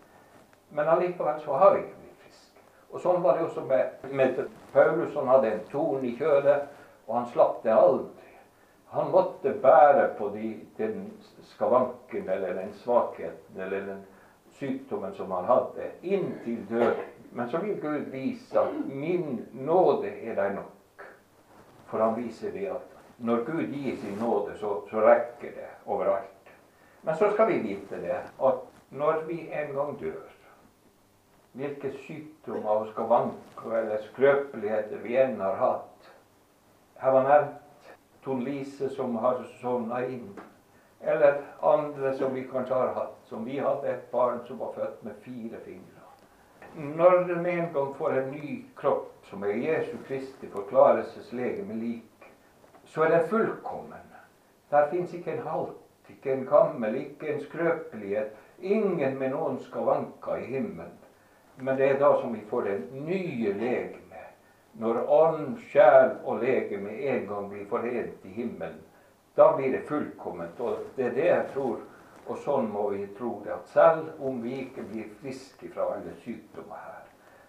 Men 0.70 0.90
allikevel 0.90 1.40
så 1.44 1.60
har 1.60 1.76
vi 1.76 1.84
ikke. 1.84 2.05
Og 2.96 3.02
sånn 3.04 3.24
var 3.24 3.36
det 3.36 3.50
også 3.50 3.66
med, 3.68 4.06
med 4.16 4.38
Paulus. 4.72 5.12
Han 5.18 5.28
hadde 5.28 5.50
en 5.52 5.66
torn 5.68 6.06
i 6.08 6.14
kjødet, 6.16 6.62
og 7.08 7.18
han 7.18 7.26
slapp 7.34 7.58
det 7.66 7.74
aldri. 7.76 8.36
Han 8.96 9.10
måtte 9.12 9.52
bære 9.60 10.06
på 10.16 10.30
de, 10.32 10.54
den 10.78 11.10
skavanken 11.52 12.30
eller 12.32 12.54
den 12.56 12.72
svakheten 12.80 13.60
eller 13.60 13.82
den 13.90 14.06
sykdommen 14.56 15.12
som 15.18 15.34
han 15.36 15.50
hadde, 15.50 15.90
inntil 16.08 16.62
døden. 16.70 17.12
Men 17.36 17.50
så 17.52 17.60
vil 17.60 17.82
Gud 17.82 18.08
vise 18.14 18.60
at 18.60 18.72
'min 18.88 19.44
nåde 19.52 20.08
er 20.08 20.36
deg 20.36 20.56
nok'. 20.56 21.04
For 21.92 22.00
han 22.00 22.16
viser 22.16 22.52
det 22.52 22.70
at 22.72 22.96
når 23.18 23.44
Gud 23.44 23.68
gir 23.76 23.98
sin 23.98 24.16
nåde, 24.20 24.58
så, 24.58 24.82
så 24.90 25.04
rekker 25.04 25.52
det 25.52 25.68
overalt. 25.86 26.54
Men 27.02 27.16
så 27.16 27.32
skal 27.34 27.48
vi 27.48 27.60
vite 27.60 28.02
det 28.02 28.22
at 28.40 28.64
når 28.90 29.24
vi 29.28 29.52
en 29.52 29.76
gang 29.76 30.00
dør, 30.00 30.32
hvilke 31.56 31.92
sykdommer 32.06 32.82
og 32.82 32.90
skavanker 32.92 33.78
eller 33.80 34.04
skrøpeligheter 34.10 35.04
vi 35.04 35.16
enn 35.22 35.40
har 35.40 35.56
hatt 35.62 36.10
Her 37.00 37.12
var 37.16 37.28
nevnt 37.28 37.92
Ton 38.24 38.44
Lise 38.44 38.90
som 38.90 39.16
har 39.22 39.42
sovna 39.62 40.00
inn. 40.08 40.32
Eller 41.02 41.42
andre 41.62 42.14
som 42.18 42.34
vi 42.34 42.46
kanskje 42.50 42.74
har 42.74 42.94
hatt. 42.96 43.18
Som 43.30 43.44
vi 43.46 43.60
hadde 43.60 43.92
et 43.92 44.08
barn 44.12 44.40
som 44.48 44.58
var 44.58 44.72
født 44.74 45.04
med 45.06 45.20
fire 45.22 45.60
fingre. 45.66 46.06
Når 46.76 47.28
den 47.28 47.46
en 47.46 47.68
gang 47.74 47.92
får 48.00 48.18
en 48.18 48.32
ny 48.32 48.56
kropp, 48.76 49.12
som 49.30 49.44
er 49.44 49.60
Jesu 49.62 49.94
Kristi 50.08 50.50
forklarelseslegeme 50.50 51.78
lik, 51.78 52.26
så 52.86 53.04
er 53.04 53.14
den 53.14 53.28
fullkommen. 53.30 54.10
Der 54.72 54.90
fins 54.90 55.14
ikke 55.14 55.36
en 55.36 55.46
halt, 55.48 55.78
ikke 56.10 56.34
en 56.34 56.46
gammel, 56.50 56.96
ikke 56.96 57.34
en 57.34 57.42
skrøpelighet, 57.46 58.34
Ingen 58.60 59.18
med 59.20 59.34
noen 59.34 59.58
skavanker 59.60 60.40
i 60.40 60.46
himmelen. 60.54 60.94
Men 61.58 61.78
det 61.78 61.90
er 61.90 62.00
da 62.00 62.22
som 62.22 62.34
vi 62.34 62.42
får 62.50 62.64
det 62.64 62.80
nye 62.92 63.54
legeme. 63.54 64.24
Når 64.80 65.02
ånd, 65.08 65.60
sjel 65.72 66.18
og 66.28 66.44
legeme 66.44 66.92
en 67.08 67.28
gang 67.28 67.50
blir 67.50 67.68
forent 67.70 68.26
i 68.28 68.34
himmelen. 68.36 68.82
Da 69.36 69.54
blir 69.56 69.72
det 69.72 69.86
fullkomment. 69.88 70.60
Og 70.60 70.84
det 70.96 71.06
er 71.06 71.16
det 71.16 71.28
jeg 71.30 71.46
tror. 71.54 71.78
Og 72.26 72.40
sånn 72.42 72.72
må 72.74 72.90
vi 72.90 73.06
tro 73.18 73.38
det. 73.46 73.54
At 73.54 73.70
selv 73.72 74.24
om 74.28 74.42
vi 74.44 74.58
ikke 74.66 74.84
blir 74.90 75.12
friske 75.22 75.70
fra 75.74 75.92
alle 75.96 76.16
sykdommer 76.24 76.82
her, 76.82 77.04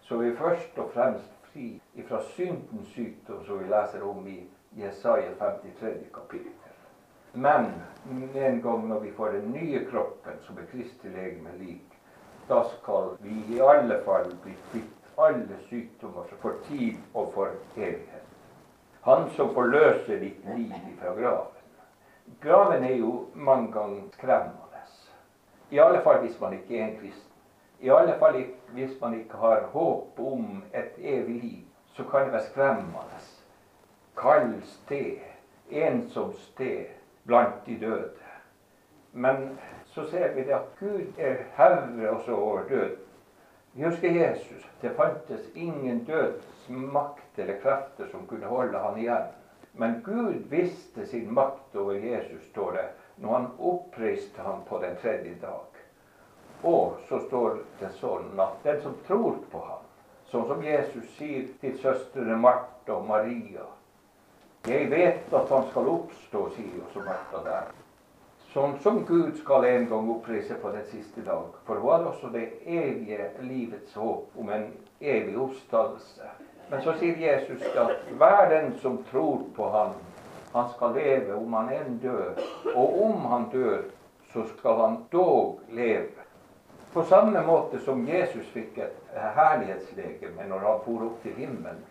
så 0.07 0.15
er 0.15 0.23
vi 0.27 0.37
først 0.39 0.79
og 0.79 0.93
fremst 0.95 1.51
fri 1.51 1.71
fra 2.09 2.21
syndens 2.37 2.93
sykdom, 2.95 3.43
som 3.47 3.59
vi 3.59 3.71
leser 3.71 4.05
om 4.07 4.27
i 4.29 4.39
Jesaja 4.77 5.33
53. 5.39 6.11
kapittel. 6.15 6.53
Men 7.33 7.73
en 8.35 8.63
gang 8.63 8.89
når 8.89 9.01
vi 9.01 9.11
får 9.17 9.33
den 9.33 9.51
nye 9.53 9.85
kroppen, 9.91 10.39
som 10.43 10.59
er 10.59 10.69
Kristi 10.71 11.09
legeme 11.09 11.57
lik, 11.59 11.97
da 12.49 12.65
skal 12.65 13.17
vi 13.21 13.57
i 13.57 13.61
alle 13.61 14.03
fall 14.05 14.31
bli 14.43 14.55
kvitt 14.71 14.93
alle 15.19 15.59
sykdommer 15.69 16.29
for 16.41 16.61
tid 16.69 16.97
og 17.15 17.33
for 17.35 17.51
evighet. 17.77 18.23
Han 19.07 19.31
som 19.37 19.55
forløser 19.55 20.21
ditt 20.21 20.45
liv 20.57 20.75
fra 21.01 21.15
graven. 21.15 21.53
Graven 22.43 22.85
er 22.85 22.97
jo 22.97 23.27
mange 23.35 23.73
ganger 23.73 24.03
skremmende. 24.13 24.63
I 25.71 25.79
alle 25.79 26.03
fall 26.03 26.21
hvis 26.23 26.41
man 26.41 26.53
ikke 26.53 26.79
er 26.79 26.85
en 26.85 26.99
kristen. 27.01 27.33
I 27.81 27.89
alle 27.91 28.19
fall 28.19 28.45
hvis 28.73 29.01
man 29.01 29.15
ikke 29.15 29.37
har 29.37 29.67
håp 29.73 30.21
om 30.21 30.63
et 30.75 30.93
evig 30.99 31.43
liv, 31.43 31.65
så 31.95 32.05
kan 32.05 32.25
det 32.25 32.33
være 32.33 32.43
skremmende. 32.51 33.23
Kald 34.17 34.63
sted, 34.63 35.19
ensomt 35.71 36.39
sted 36.39 36.85
blant 37.27 37.67
de 37.67 37.81
døde. 37.81 38.11
Men 39.13 39.59
så 39.97 40.05
ser 40.05 40.35
vi 40.35 40.43
det 40.45 40.53
at 40.53 40.73
Gud 40.79 41.19
er 41.19 41.39
herre 41.57 42.11
også 42.11 42.35
over 42.37 42.67
døden. 42.69 42.99
Vi 43.73 43.85
husker 43.85 44.11
Jesus. 44.11 44.67
Det 44.81 44.91
fantes 44.97 45.47
ingen 45.55 46.03
døds 46.05 46.69
makt 46.69 47.39
eller 47.39 47.57
krefter 47.63 48.11
som 48.11 48.27
kunne 48.29 48.47
holde 48.47 48.79
han 48.79 48.99
igjen. 48.99 49.31
Men 49.73 50.03
Gud 50.05 50.35
visste 50.51 51.07
sin 51.07 51.33
makt 51.35 51.77
over 51.77 51.93
Jesus, 51.93 52.45
står 52.51 52.73
det, 52.73 52.85
når 53.17 53.33
han 53.33 53.49
oppreiste 53.59 54.43
ham 54.43 54.61
på 54.69 54.83
den 54.85 54.97
tredje 55.01 55.35
dag. 55.41 55.81
Og 56.63 57.01
så 57.09 57.23
står 57.29 57.59
det 57.81 57.91
sånn 57.97 58.37
at 58.41 58.61
den 58.69 58.83
som 58.85 59.01
tror 59.09 59.41
på 59.51 59.65
ham, 59.65 59.89
sånn 60.29 60.47
som 60.53 60.65
Jesus 60.65 61.09
sier 61.17 61.49
til 61.65 61.81
søstrene 61.81 62.37
Martha 62.37 62.99
og 63.01 63.09
Maria 63.09 63.65
Jeg 64.69 64.91
vet 64.91 65.33
at 65.33 65.49
han 65.57 65.69
skal 65.73 65.89
oppstå, 65.89 66.49
sier 66.53 66.85
også 66.85 67.09
Martha 67.09 67.45
der. 67.49 67.75
Sånn 68.57 68.79
som 68.81 69.03
Gud 69.05 69.35
skal 69.37 69.67
en 69.69 69.83
gang 69.91 70.07
opprise 70.09 70.55
på 70.57 70.71
den 70.73 70.85
siste 70.89 71.21
dag. 71.21 71.57
For 71.67 71.77
hadde 71.77 72.07
også 72.09 72.31
det 72.33 72.45
evige 72.65 73.27
livets 73.45 73.93
håp 74.01 74.39
om 74.41 74.49
en 74.49 74.71
evig 74.97 75.35
oppstandelse. 75.37 76.31
Men 76.71 76.81
så 76.87 76.95
sier 76.97 77.21
Jesus 77.21 77.67
at 77.77 78.07
hver 78.17 78.49
den 78.55 78.71
som 78.81 78.97
tror 79.11 79.43
på 79.59 79.69
ham, 79.75 79.93
han 80.55 80.73
skal 80.73 80.97
leve 80.97 81.37
om 81.37 81.59
han 81.59 81.69
enn 81.77 82.01
dør. 82.01 82.41
Og 82.73 82.97
om 83.11 83.29
han 83.35 83.45
dør, 83.53 83.85
så 84.33 84.47
skal 84.55 84.81
han 84.81 84.97
dog 85.13 85.61
leve. 85.69 86.25
På 86.97 87.05
samme 87.13 87.45
måte 87.45 87.83
som 87.85 88.09
Jesus 88.09 88.49
fikk 88.57 88.81
et 88.87 89.15
herlighetslegeme 89.37 90.49
når 90.49 90.69
han 90.71 90.83
for 90.89 91.11
opp 91.11 91.21
til 91.29 91.37
himmelen, 91.45 91.85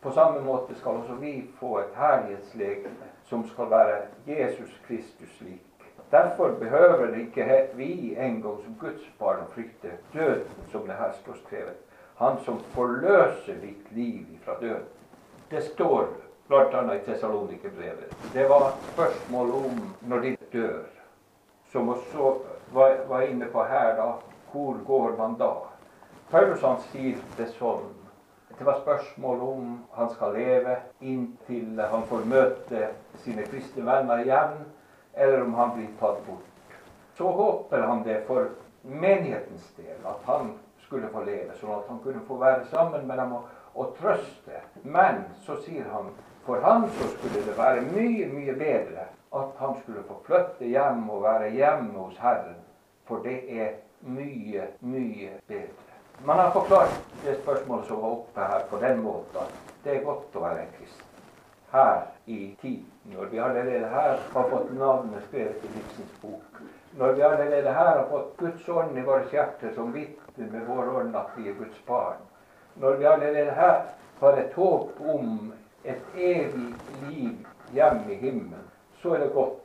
på 0.00 0.16
samme 0.16 0.40
måte 0.48 0.80
skal 0.80 1.04
også 1.04 1.20
vi 1.20 1.42
få 1.60 1.76
et 1.84 1.96
herlighetslegeme 2.00 3.14
som 3.28 3.44
skal 3.52 3.72
være 3.76 4.04
Jesus 4.24 4.80
Kristus 4.88 5.40
lik. 5.44 5.65
Derfor 6.10 6.52
behøver 6.60 7.14
ikke 7.18 7.68
vi 7.74 8.14
engang 8.14 8.60
som 8.64 8.76
Guds 8.80 9.06
barn 9.18 9.42
å 9.42 9.50
frykte 9.54 9.96
døden, 10.12 10.66
som 10.72 10.86
det 10.86 10.98
her 10.98 11.16
står 11.22 11.40
skrevet. 11.46 11.80
Han 12.20 12.38
som 12.44 12.60
forløser 12.74 13.58
ditt 13.60 13.90
liv 13.92 14.38
fra 14.44 14.54
døden. 14.60 14.86
Det 15.50 15.62
står 15.62 16.06
bl.a. 16.48 16.94
i 16.94 17.02
Tessalonikerbrevet. 17.06 18.14
Det 18.32 18.46
var 18.48 18.70
spørsmål 18.92 19.50
om 19.50 19.82
når 20.08 20.20
de 20.20 20.36
dør, 20.52 20.86
som 21.72 21.88
også 21.88 22.36
var, 22.72 22.96
var 23.08 23.26
inne 23.26 23.50
på 23.50 23.64
her, 23.64 23.96
da 23.98 24.12
hvor 24.52 24.78
går 24.86 25.16
man 25.18 25.34
da? 25.38 25.52
Paulus 26.30 26.62
han 26.62 26.80
sier 26.90 27.18
det 27.36 27.50
sånn. 27.58 27.90
Det 28.58 28.64
var 28.64 28.80
spørsmål 28.80 29.42
om 29.44 29.74
han 29.98 30.08
skal 30.14 30.32
leve 30.38 30.78
inntil 31.00 31.82
han 31.90 32.06
får 32.08 32.24
møte 32.30 32.88
sine 33.24 33.44
kristne 33.50 33.84
venner 33.84 34.22
igjen, 34.24 34.56
eller 35.16 35.42
om 35.42 35.54
han 35.54 35.74
blir 35.76 35.88
tatt 36.00 36.22
bort. 36.26 36.76
Så 37.16 37.32
håper 37.32 37.80
han 37.88 38.02
det 38.04 38.20
for 38.28 38.50
menighetens 38.82 39.72
del, 39.76 39.98
at 40.04 40.22
han 40.24 40.52
skulle 40.86 41.08
få 41.10 41.24
leve, 41.26 41.56
sånn 41.58 41.74
at 41.78 41.88
han 41.90 42.00
kunne 42.04 42.22
få 42.28 42.36
være 42.38 42.66
sammen 42.70 43.06
med 43.08 43.18
dem 43.18 43.32
og, 43.38 43.48
og 43.74 43.96
trøste. 43.98 44.60
Men 44.84 45.24
så 45.46 45.56
sier 45.64 45.88
han 45.90 46.12
for 46.46 46.60
han 46.62 46.90
så 46.98 47.08
skulle 47.08 47.42
det 47.46 47.56
være 47.58 47.80
mye, 47.80 48.26
mye 48.30 48.52
bedre 48.54 49.08
at 49.34 49.56
han 49.58 49.74
skulle 49.82 50.04
få 50.06 50.20
flytte 50.28 50.68
hjem 50.70 51.08
og 51.10 51.24
være 51.24 51.50
hjemme 51.50 51.98
hos 51.98 52.18
Herren. 52.22 52.60
For 53.08 53.24
det 53.24 53.40
er 53.50 53.72
mye, 54.00 54.68
mye 54.80 55.32
bedre. 55.48 55.96
Man 56.24 56.38
har 56.38 56.52
forklart 56.54 56.94
det 57.24 57.34
spørsmålet 57.42 57.88
som 57.88 58.02
var 58.02 58.14
oppe 58.20 58.40
her, 58.40 58.62
på 58.70 58.78
den 58.80 59.02
måten 59.02 59.40
at 59.42 59.74
det 59.84 59.96
er 59.96 60.06
godt 60.06 60.38
å 60.38 60.44
være 60.44 60.62
en 60.62 60.70
kristen. 60.78 61.24
Her 61.72 62.06
i 62.26 62.38
tiden, 62.62 62.92
når 63.14 63.26
vi 63.30 63.38
allerede 63.38 63.88
her 63.88 64.18
har 64.32 64.48
fått 64.50 64.72
navnet 64.74 65.22
skrevet 65.28 65.64
i 65.64 65.72
livsens 65.74 66.20
bok. 66.22 66.62
Når 66.98 67.12
vi 67.12 67.22
allerede 67.22 67.72
her 67.72 67.92
har 67.96 68.06
fått 68.10 68.36
Guds 68.36 68.68
ånd 68.68 68.98
i 68.98 69.04
våre 69.06 69.28
hjerter 69.32 69.74
som 69.74 69.92
vitner 69.92 70.50
med 70.52 70.66
vår 70.66 70.90
ånd 71.00 71.16
at 71.16 71.36
vi 71.36 71.50
er 71.50 71.58
Guds 71.58 71.78
barn. 71.86 72.24
Når 72.74 72.96
vi 73.00 73.06
allerede 73.06 73.52
her 73.60 73.84
har 74.20 74.40
et 74.40 74.54
håp 74.54 75.00
om 75.00 75.52
et 75.84 76.16
evig 76.16 76.74
liv 77.10 77.46
hjemme 77.72 78.12
i 78.12 78.18
himmelen, 78.20 78.66
så 79.02 79.14
er 79.14 79.24
det 79.26 79.32
godt 79.34 79.62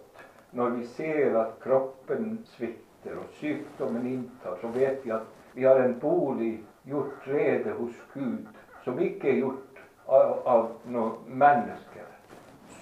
når 0.52 0.70
vi 0.70 0.88
ser 0.88 1.38
at 1.40 1.60
kroppen 1.64 2.42
svikter 2.56 3.16
og 3.18 3.30
sykdommen 3.40 4.08
inntar, 4.08 4.58
så 4.62 4.68
vet 4.76 5.06
vi 5.06 5.14
at 5.16 5.28
vi 5.54 5.64
har 5.64 5.80
en 5.80 6.00
bolig 6.00 6.60
gjort 6.84 7.28
rede 7.28 7.72
hos 7.80 7.96
Gud, 8.14 8.48
som 8.84 9.00
ikke 9.00 9.30
er 9.32 9.40
gjort 9.40 9.84
av, 10.08 10.38
av 10.46 10.68
noen 10.86 11.40
mennesker. 11.40 12.11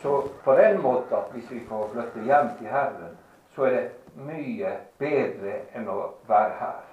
Så 0.01 0.23
på 0.43 0.55
den 0.55 0.81
måten 0.81 1.17
at 1.17 1.31
hvis 1.33 1.51
vi 1.51 1.62
får 1.69 1.89
flytte 1.93 2.25
hjem 2.25 2.51
til 2.59 2.67
Herren, 2.71 3.17
så 3.55 3.65
er 3.67 3.75
det 3.75 3.88
mye 4.15 4.75
bedre 4.99 5.55
enn 5.75 5.89
å 5.91 5.97
være 6.27 6.59
her. 6.59 6.85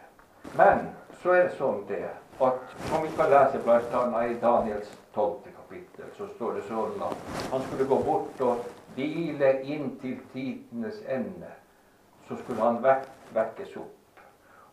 Men 0.58 0.88
så 1.22 1.34
er 1.36 1.44
det 1.46 1.58
sånn 1.58 1.84
det 1.88 2.06
at 2.06 2.74
om 2.92 3.04
vi 3.04 3.12
kan 3.16 3.30
lese 3.32 3.60
bl.a. 3.64 4.24
i 4.26 4.34
Daniels 4.42 4.90
12. 5.14 5.52
kapittel, 5.60 6.10
så 6.18 6.26
står 6.34 6.58
det 6.58 6.66
sånn 6.68 6.98
at 7.06 7.46
han 7.52 7.62
skulle 7.68 7.86
gå 7.88 8.00
bort 8.08 8.42
og 8.44 8.66
hvile 8.96 9.52
inntil 9.62 10.18
tidenes 10.32 10.98
ende 11.08 11.52
så 12.28 12.36
skulle 12.36 12.62
han 12.62 12.82
vek 12.82 13.06
vekkes 13.34 13.76
opp. 13.76 14.22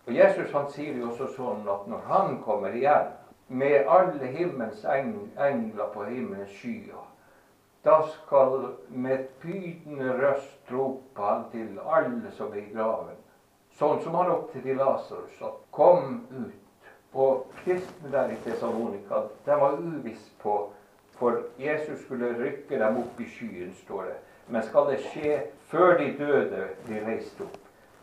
Og 0.07 0.15
Jesus 0.15 0.51
han 0.51 0.69
sier 0.71 0.97
jo 0.97 1.09
også 1.11 1.29
sånn 1.35 1.67
at 1.69 1.87
når 1.87 2.07
han 2.09 2.37
kommer 2.43 2.75
igjen 2.75 3.11
med 3.47 3.87
alle 3.87 4.31
himmelens 4.33 4.83
engler 4.85 5.91
på 5.93 6.05
himmelens 6.09 6.53
skyer, 6.57 7.03
da 7.83 8.07
skal 8.07 8.67
med 8.89 9.25
pydende 9.41 10.13
røst 10.13 10.71
rope 10.71 11.21
han 11.21 11.43
til 11.51 11.79
alle 11.85 12.31
som 12.31 12.53
er 12.53 12.61
i 12.61 12.69
graven. 12.71 13.17
Sånn 13.75 13.99
som 14.03 14.15
han 14.15 14.29
ropte 14.29 14.61
til 14.63 14.77
Lasarus, 14.79 15.41
at 15.43 15.57
kom 15.75 16.21
ut. 16.31 16.91
Og 17.13 17.49
kristne 17.63 18.11
der 18.11 18.31
i 18.31 18.37
Tessalonika, 18.45 19.25
de 19.45 19.57
var 19.61 19.75
uvisst 19.81 20.31
på 20.41 20.71
For 21.13 21.43
Jesus 21.59 21.99
skulle 22.05 22.31
rykke 22.39 22.79
dem 22.79 22.97
opp 22.97 23.19
i 23.21 23.27
skyen, 23.29 23.73
står 23.83 24.03
det. 24.03 24.15
Men 24.47 24.63
skal 24.63 24.87
det 24.89 24.97
skje 25.03 25.35
før 25.69 25.97
de 25.99 26.07
døde 26.17 26.63
blir 26.85 27.05
reist 27.05 27.41
opp? 27.41 27.59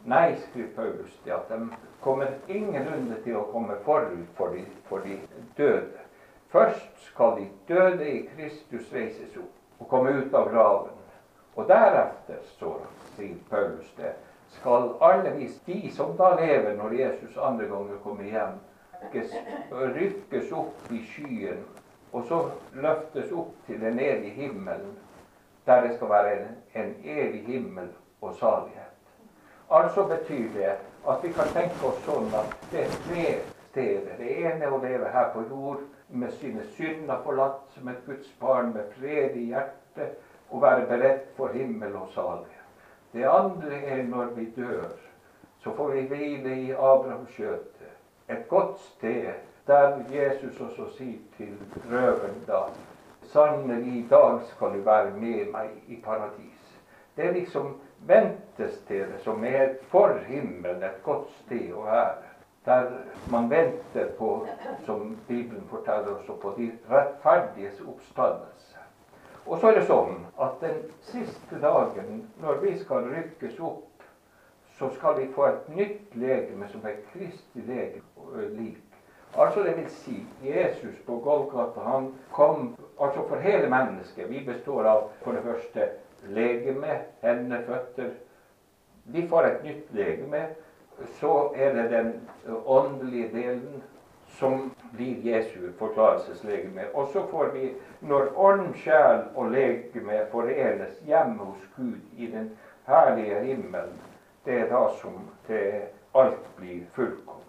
Nei, 0.06 0.36
skriver 0.44 0.70
Paulus, 0.76 1.16
det 1.24 1.34
at 1.34 1.50
de 1.50 1.58
kommer 2.00 2.30
ingenlunde 2.48 3.18
til 3.24 3.36
å 3.36 3.48
komme 3.50 3.76
forut 3.84 4.30
for 4.38 4.54
de, 4.54 4.62
for 4.88 5.02
de 5.04 5.18
døde. 5.58 6.04
Først 6.54 7.08
skal 7.10 7.40
de 7.40 7.48
døde 7.68 8.06
i 8.10 8.22
Kristus 8.30 8.92
reises 8.94 9.34
opp 9.36 9.59
og 9.80 9.88
komme 9.88 10.10
ut 10.10 10.34
av 10.34 10.50
graven. 10.52 10.96
Og 11.56 11.68
deretter, 11.68 12.40
så 12.58 12.76
sier 13.16 13.36
Paulus 13.50 13.90
det, 13.98 14.14
skal 14.54 14.94
alle 15.00 15.34
vis, 15.36 15.58
de 15.66 15.90
som 15.94 16.16
da 16.18 16.34
lever 16.38 16.76
når 16.78 16.94
Jesus 16.98 17.36
andre 17.36 17.66
ganger 17.70 18.00
kommer 18.04 18.24
hjem, 18.24 18.56
rykkes 19.96 20.52
opp 20.52 20.90
i 20.92 21.00
skyen 21.08 21.62
og 22.12 22.24
så 22.28 22.50
løftes 22.72 23.32
opp 23.32 23.54
til 23.66 23.80
den 23.80 23.98
evige 23.98 24.30
himmelen 24.30 24.96
der 25.66 25.80
det 25.86 25.96
skal 25.96 26.08
være 26.08 26.32
en, 26.40 26.46
en 26.74 26.94
evig 27.04 27.44
himmel 27.46 27.88
og 28.20 28.34
salighet. 28.34 28.94
Altså 29.70 30.04
betyr 30.04 30.48
det 30.54 30.72
at 31.08 31.22
vi 31.22 31.32
kan 31.32 31.52
tenke 31.54 31.86
oss 31.86 32.00
sånn 32.04 32.32
at 32.34 32.56
det 32.72 32.84
er 32.84 32.96
tre 33.06 33.26
steder. 33.70 34.16
Det 34.18 34.30
ene 34.40 34.66
er 34.66 34.74
å 34.74 34.80
leve 34.82 35.12
her 35.14 35.28
på 35.34 35.44
jord 35.50 35.84
med 36.12 36.32
sine 36.32 36.64
synder 36.76 37.22
forlatt 37.24 37.68
som 37.74 37.88
et 37.88 38.02
Guds 38.06 38.32
barn 38.40 38.72
med 38.74 38.90
fred 38.96 39.36
i 39.36 39.44
hjertet 39.52 40.16
og 40.50 40.62
være 40.62 40.86
beredt 40.86 41.28
for 41.36 41.54
himmel 41.54 41.96
og 41.96 42.08
salighet. 42.14 42.56
Det 43.12 43.26
andre 43.26 43.82
er 43.82 44.02
når 44.02 44.34
vi 44.36 44.50
dør. 44.56 44.90
Så 45.62 45.74
får 45.76 45.90
vi 45.90 46.00
hvile 46.00 46.56
i 46.60 46.70
Abrahamsskjøtet. 46.72 47.90
Et 48.28 48.48
godt 48.48 48.80
sted 48.80 49.32
der 49.66 49.98
Jesus 50.10 50.60
også 50.60 50.88
sier 50.96 51.18
til 51.36 51.58
røveren 51.90 52.44
da 52.46 52.62
Sannelig, 53.30 53.96
i 53.96 54.06
dag 54.10 54.40
skal 54.46 54.72
du 54.74 54.80
være 54.82 55.10
med 55.10 55.52
meg 55.52 55.70
i 55.86 56.00
paradis. 56.04 56.80
Det 57.16 57.26
er 57.26 57.32
liksom 57.32 57.74
ventestedet 58.06 59.20
som 59.22 59.44
er 59.44 59.76
for 59.92 60.16
himmelen, 60.26 60.82
et 60.82 61.02
godt 61.04 61.28
sted 61.44 61.70
å 61.76 61.84
være. 61.84 62.29
Der 62.64 62.90
man 63.30 63.50
venter 63.50 64.08
på, 64.18 64.46
som 64.84 65.18
Bibelen 65.28 65.64
forteller 65.70 66.14
også, 66.16 66.32
på 66.42 66.54
de 66.56 66.72
rettferdiges 66.90 67.80
oppstandelse. 67.80 68.76
Og 69.46 69.58
så 69.58 69.70
er 69.70 69.78
det 69.78 69.86
sånn 69.88 70.26
at 70.40 70.60
den 70.60 70.82
siste 71.00 71.60
dagen, 71.62 72.26
når 72.42 72.60
vi 72.64 72.74
skal 72.78 73.08
rykkes 73.08 73.56
opp, 73.64 74.04
så 74.78 74.90
skal 74.94 75.16
vi 75.18 75.32
få 75.34 75.46
et 75.48 75.72
nytt 75.76 76.14
legeme 76.16 76.68
som 76.68 76.84
er 76.88 77.00
Kristi 77.12 77.64
lik. 77.64 78.78
Altså 79.38 79.62
det 79.62 79.76
vil 79.76 79.90
si, 79.90 80.26
Jesus 80.42 80.96
på 81.06 81.18
Golgata 81.24 81.80
han 81.80 82.12
kom 82.32 82.76
altså 83.00 83.26
for 83.28 83.36
hele 83.36 83.68
mennesket. 83.70 84.30
Vi 84.30 84.44
består 84.46 84.84
av 84.84 85.10
for 85.24 85.36
det 85.36 85.42
første 85.44 85.88
legeme, 86.28 86.98
hender, 87.22 87.62
føtter. 87.66 88.10
Vi 89.04 89.28
får 89.28 89.42
et 89.42 89.64
nytt 89.64 89.94
legeme. 89.94 90.48
Så 91.20 91.52
er 91.56 91.74
det 91.74 91.90
den 91.90 92.28
åndelige 92.66 93.28
delen 93.32 93.82
som 94.26 94.70
blir 94.92 95.16
Jesu 95.26 95.72
forklarelseslegeme. 95.78 96.84
Og 96.94 97.08
så 97.12 97.26
får 97.26 97.50
vi, 97.54 97.74
når 98.00 98.32
ånd, 98.36 98.74
sjel 98.74 99.24
og 99.34 99.50
legeme 99.50 100.26
forenes 100.30 101.00
hjemme 101.06 101.44
hos 101.44 101.66
Gud 101.76 102.00
i 102.16 102.26
den 102.26 102.50
herlige 102.86 103.40
himmelen, 103.40 103.98
det 104.44 104.60
er 104.60 104.70
da 104.70 104.86
som 105.02 105.28
det 105.48 105.82
alt 106.14 106.56
blir 106.56 106.86
fullkomment. 106.94 107.46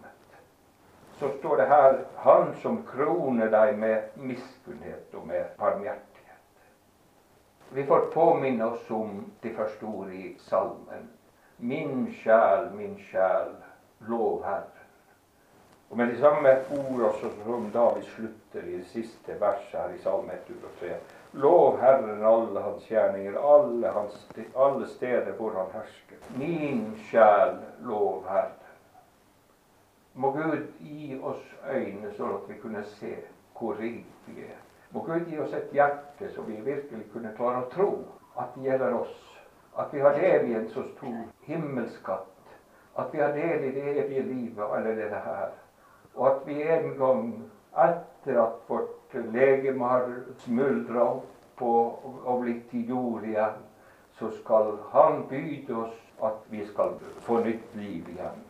Så 1.19 1.29
står 1.39 1.57
det 1.57 1.67
her 1.67 1.99
Han 2.15 2.55
som 2.61 2.83
kroner 2.83 3.49
deg 3.49 3.77
med 3.77 4.01
miskunnhet 4.15 5.13
og 5.13 5.27
med 5.27 5.43
barmhjertighet. 5.57 6.67
Vi 7.71 7.85
får 7.85 8.11
påminne 8.13 8.65
oss 8.65 8.91
om 8.91 9.31
de 9.43 9.53
første 9.55 9.85
ord 9.85 10.09
i 10.11 10.35
salmen. 10.39 11.09
Min 11.61 12.13
sjel, 12.23 12.71
min 12.73 12.95
sjel, 12.97 13.51
lov 14.07 14.43
Herren. 14.43 14.77
Og 15.89 15.97
med 15.97 16.07
de 16.07 16.17
samme 16.17 16.49
ord 16.71 17.01
også 17.01 17.29
som 17.43 17.67
da 17.73 17.83
vi 17.97 18.01
slutter 18.01 18.63
i 18.63 18.77
det 18.77 18.87
siste 18.89 19.35
verset 19.39 19.75
her 19.75 19.93
i 19.93 19.99
Salme 20.01 20.33
103. 20.47 20.95
Lov 21.33 21.77
Herren 21.79 22.23
alle 22.25 22.63
hans 22.65 22.87
gjerninger, 22.89 23.37
alle, 23.53 23.87
hans, 23.87 24.15
alle 24.55 24.87
steder 24.87 25.31
hvor 25.37 25.53
han 25.53 25.69
hersker. 25.73 26.17
Min 26.39 26.97
sjel, 27.09 27.59
lov 27.85 28.25
Herren. 28.29 28.57
Må 30.13 30.31
Gud 30.31 30.65
gi 30.79 31.19
oss 31.23 31.43
øyne 31.69 32.09
sånn 32.17 32.33
at 32.39 32.49
vi 32.49 32.57
kunne 32.63 32.81
se 32.97 33.13
hvor 33.59 33.77
rike 33.77 34.33
vi 34.33 34.47
er. 34.47 34.57
Må 34.91 35.05
Gud 35.05 35.29
gi 35.29 35.37
oss 35.39 35.53
et 35.53 35.69
hjerte 35.75 36.31
så 36.33 36.41
vi 36.47 36.57
virkelig 36.65 37.05
kunne 37.13 37.35
klare 37.37 37.61
å 37.61 37.69
tro 37.75 37.91
at 38.39 38.55
det 38.55 38.65
gjelder 38.65 38.97
oss. 39.03 39.30
At 39.79 39.93
vi 39.93 39.99
har 39.99 40.13
del 40.13 40.51
i 40.51 40.55
en 40.55 40.69
så 40.69 40.83
stor 40.95 41.17
himmelskatt. 41.47 42.55
At 42.99 43.13
vi 43.13 43.19
har 43.19 43.31
del 43.31 43.63
i 43.63 43.71
det 43.75 43.97
evige 44.05 44.23
livet 44.23 44.65
allerede 44.75 45.21
her 45.25 45.51
og 46.15 46.35
at 46.35 46.47
vi 46.47 46.61
en 46.61 46.95
gang 46.97 47.51
etter 47.71 48.41
at 48.43 48.55
vårt 48.67 49.13
legeme 49.33 49.87
har 49.87 50.07
smuldra 50.45 51.03
opp 51.03 51.61
og, 51.61 52.05
og 52.25 52.41
blitt 52.43 52.69
til 52.71 52.89
jord 52.89 53.23
igjen, 53.27 53.59
så 54.19 54.31
skal 54.41 54.73
Han 54.91 55.27
byde 55.29 55.75
oss 55.75 55.99
at 56.23 56.47
vi 56.49 56.65
skal 56.67 56.97
få 57.27 57.39
nytt 57.45 57.75
liv 57.75 58.09
igjen. 58.15 58.43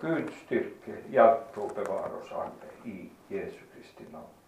Guds 0.00 0.36
styrke 0.44 1.00
hjelpe 1.12 1.60
og 1.60 1.74
bevare 1.76 2.20
oss 2.22 2.32
alle 2.32 2.74
i 2.84 3.10
Jesu 3.30 3.60
Kristi 3.74 4.06
navn. 4.12 4.39